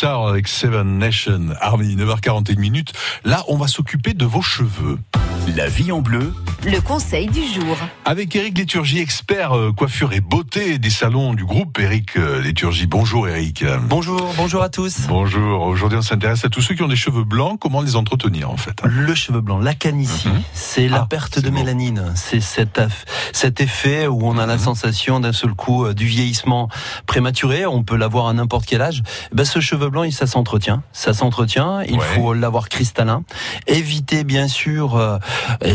Avec 0.07 0.47
Seven 0.47 0.97
Nation 0.97 1.47
Army, 1.59 1.95
9h41 1.97 2.57
minutes. 2.57 2.93
Là, 3.25 3.43
on 3.49 3.57
va 3.57 3.67
s'occuper 3.67 4.13
de 4.13 4.23
vos 4.23 4.41
cheveux. 4.41 4.97
La 5.57 5.67
vie 5.67 5.91
en 5.91 5.99
bleu, 5.99 6.33
Le 6.63 6.79
conseil 6.79 7.27
du 7.27 7.41
jour. 7.41 7.75
Avec 8.09 8.35
Eric 8.35 8.57
Léturgie, 8.57 8.97
expert 8.97 9.55
euh, 9.55 9.71
coiffure 9.71 10.13
et 10.13 10.19
beauté 10.19 10.79
des 10.79 10.89
salons 10.89 11.35
du 11.35 11.45
groupe 11.45 11.77
Eric 11.77 12.17
euh, 12.17 12.41
Léturgie. 12.41 12.87
Bonjour 12.87 13.27
Eric. 13.27 13.63
Bonjour, 13.83 14.33
bonjour 14.35 14.63
à 14.63 14.69
tous. 14.69 15.01
Bonjour. 15.07 15.61
Aujourd'hui, 15.67 15.99
on 15.99 16.01
s'intéresse 16.01 16.43
à 16.43 16.49
tous 16.49 16.61
ceux 16.61 16.73
qui 16.73 16.81
ont 16.81 16.87
des 16.87 16.95
cheveux 16.95 17.23
blancs. 17.23 17.59
Comment 17.59 17.81
les 17.81 17.95
entretenir 17.95 18.49
en 18.49 18.57
fait 18.57 18.81
Le 18.83 19.13
cheveu 19.13 19.41
blanc, 19.41 19.59
la 19.59 19.75
canicie, 19.75 20.27
c'est 20.53 20.87
la 20.87 21.05
perte 21.05 21.37
de 21.37 21.51
mélanine. 21.51 22.03
C'est 22.15 22.39
cet, 22.41 22.79
effet 23.61 24.07
où 24.07 24.21
on 24.23 24.39
a 24.39 24.47
la 24.47 24.57
sensation 24.57 25.19
d'un 25.19 25.31
seul 25.31 25.53
coup 25.53 25.85
euh, 25.85 25.93
du 25.93 26.07
vieillissement 26.07 26.67
prématuré. 27.05 27.67
On 27.67 27.83
peut 27.83 27.95
l'avoir 27.95 28.25
à 28.25 28.33
n'importe 28.33 28.65
quel 28.65 28.81
âge. 28.81 29.03
Ben, 29.33 29.45
ce 29.45 29.59
cheveu 29.59 29.91
blanc, 29.91 30.01
il, 30.01 30.13
ça 30.13 30.25
s'entretient. 30.25 30.81
Ça 30.93 31.13
s'entretient. 31.13 31.83
Il 31.83 31.99
Ouais. 31.99 32.05
faut 32.15 32.33
l'avoir 32.33 32.69
cristallin. 32.69 33.21
Éviter 33.67 34.23
bien 34.23 34.47
sûr 34.47 34.95
euh, 34.95 35.19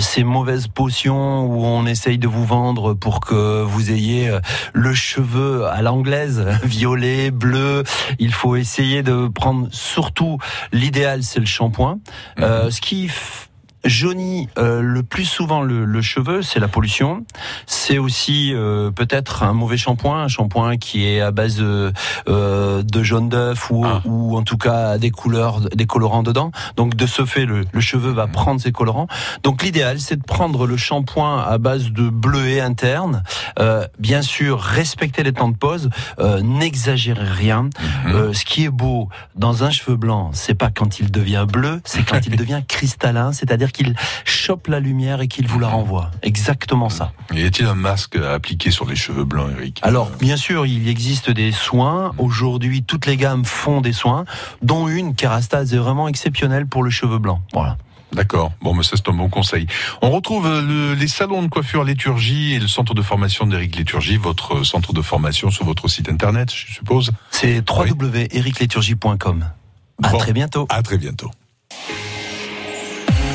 ces 0.00 0.24
mauvaises 0.24 0.66
potions 0.66 1.46
où 1.46 1.64
on 1.64 1.86
essaye 1.86 2.18
de 2.18 2.23
vous 2.26 2.44
vendre 2.44 2.94
pour 2.94 3.20
que 3.20 3.62
vous 3.62 3.90
ayez 3.90 4.28
euh, 4.28 4.40
le 4.72 4.94
cheveu 4.94 5.66
à 5.66 5.82
l'anglaise, 5.82 6.44
violet, 6.64 7.30
bleu. 7.30 7.84
Il 8.18 8.32
faut 8.32 8.56
essayer 8.56 9.02
de 9.02 9.28
prendre 9.28 9.68
surtout 9.70 10.38
l'idéal, 10.72 11.22
c'est 11.22 11.40
le 11.40 11.46
shampoing. 11.46 12.00
Euh, 12.40 12.70
ce 12.70 12.80
qui 12.80 13.10
jaunit 13.84 14.48
euh, 14.58 14.80
le 14.80 15.02
plus 15.02 15.24
souvent 15.24 15.62
le, 15.62 15.84
le 15.84 16.02
cheveu, 16.02 16.42
c'est 16.42 16.60
la 16.60 16.68
pollution. 16.68 17.24
C'est 17.66 17.98
aussi 17.98 18.52
euh, 18.54 18.90
peut-être 18.90 19.42
un 19.42 19.52
mauvais 19.52 19.76
shampoing, 19.76 20.22
un 20.22 20.28
shampoing 20.28 20.76
qui 20.76 21.06
est 21.06 21.20
à 21.20 21.30
base 21.30 21.56
de, 21.56 21.92
euh, 22.28 22.82
de 22.82 23.02
jaune 23.02 23.28
d'œuf 23.28 23.70
ou, 23.70 23.86
ou 24.04 24.36
en 24.36 24.42
tout 24.42 24.56
cas 24.56 24.98
des 24.98 25.10
couleurs, 25.10 25.60
des 25.60 25.86
colorants 25.86 26.22
dedans. 26.22 26.50
Donc 26.76 26.94
de 26.94 27.06
ce 27.06 27.24
fait, 27.24 27.44
le, 27.44 27.64
le 27.70 27.80
cheveu 27.80 28.12
va 28.12 28.26
prendre 28.26 28.60
ces 28.60 28.72
colorants. 28.72 29.08
Donc 29.42 29.62
l'idéal, 29.62 30.00
c'est 30.00 30.16
de 30.16 30.24
prendre 30.24 30.66
le 30.66 30.76
shampoing 30.76 31.42
à 31.42 31.58
base 31.58 31.90
de 31.90 32.08
bleuet 32.08 32.60
interne. 32.60 33.22
Euh, 33.58 33.86
bien 33.98 34.22
sûr, 34.22 34.60
respecter 34.60 35.22
les 35.22 35.32
temps 35.32 35.48
de 35.48 35.56
pause, 35.56 35.90
euh, 36.18 36.40
n'exagérez 36.40 37.24
rien. 37.24 37.68
Euh, 38.06 38.32
ce 38.32 38.44
qui 38.44 38.64
est 38.64 38.70
beau 38.70 39.08
dans 39.34 39.64
un 39.64 39.70
cheveu 39.70 39.96
blanc, 39.96 40.30
c'est 40.32 40.54
pas 40.54 40.70
quand 40.70 41.00
il 41.00 41.10
devient 41.10 41.46
bleu, 41.50 41.80
c'est 41.84 42.04
quand 42.04 42.20
il 42.26 42.36
devient 42.36 42.62
cristallin, 42.66 43.32
c'est-à-dire 43.32 43.72
qu'il 43.74 43.94
chope 44.24 44.68
la 44.68 44.80
lumière 44.80 45.20
et 45.20 45.28
qu'il 45.28 45.46
vous 45.46 45.58
la 45.58 45.68
renvoie. 45.68 46.10
Exactement 46.22 46.88
ça. 46.88 47.12
Y 47.34 47.44
a-t-il 47.44 47.68
un 47.68 47.74
masque 47.74 48.16
à 48.16 48.32
appliquer 48.32 48.70
sur 48.70 48.86
les 48.86 48.96
cheveux 48.96 49.24
blancs, 49.24 49.50
Eric? 49.58 49.80
Alors, 49.82 50.08
bien 50.18 50.38
sûr, 50.38 50.64
il 50.64 50.88
existe 50.88 51.28
des 51.30 51.52
soins. 51.52 52.12
Aujourd'hui, 52.16 52.82
toutes 52.82 53.04
les 53.04 53.18
gammes 53.18 53.44
font 53.44 53.82
des 53.82 53.92
soins, 53.92 54.24
dont 54.62 54.88
une, 54.88 55.14
Kerastase, 55.14 55.74
est 55.74 55.78
vraiment 55.78 56.08
exceptionnelle 56.08 56.66
pour 56.66 56.82
le 56.82 56.88
cheveu 56.90 57.18
blanc. 57.18 57.42
Voilà. 57.52 57.76
D'accord. 58.12 58.52
Bon, 58.62 58.74
mais 58.74 58.84
ça, 58.84 58.92
c'est 58.94 59.08
un 59.08 59.12
bon 59.12 59.28
conseil. 59.28 59.66
On 60.00 60.10
retrouve 60.10 60.46
euh, 60.46 60.62
le- 60.62 60.94
les 60.94 61.08
salons 61.08 61.42
de 61.42 61.48
coiffure 61.48 61.82
Léturgie 61.82 62.52
et 62.54 62.60
le 62.60 62.68
centre 62.68 62.94
de 62.94 63.02
formation 63.02 63.44
d'Éric 63.44 63.74
Léturgie, 63.74 64.18
votre 64.18 64.62
centre 64.64 64.92
de 64.92 65.02
formation 65.02 65.50
sur 65.50 65.64
votre 65.64 65.88
site 65.88 66.08
internet, 66.08 66.52
je 66.54 66.72
suppose. 66.74 67.10
C'est 67.32 67.68
www.ericléturgie.com. 67.68 69.44
À 70.02 70.10
très 70.12 70.32
bientôt. 70.32 70.66
À 70.70 70.80
très 70.82 70.96
bientôt. 70.98 71.30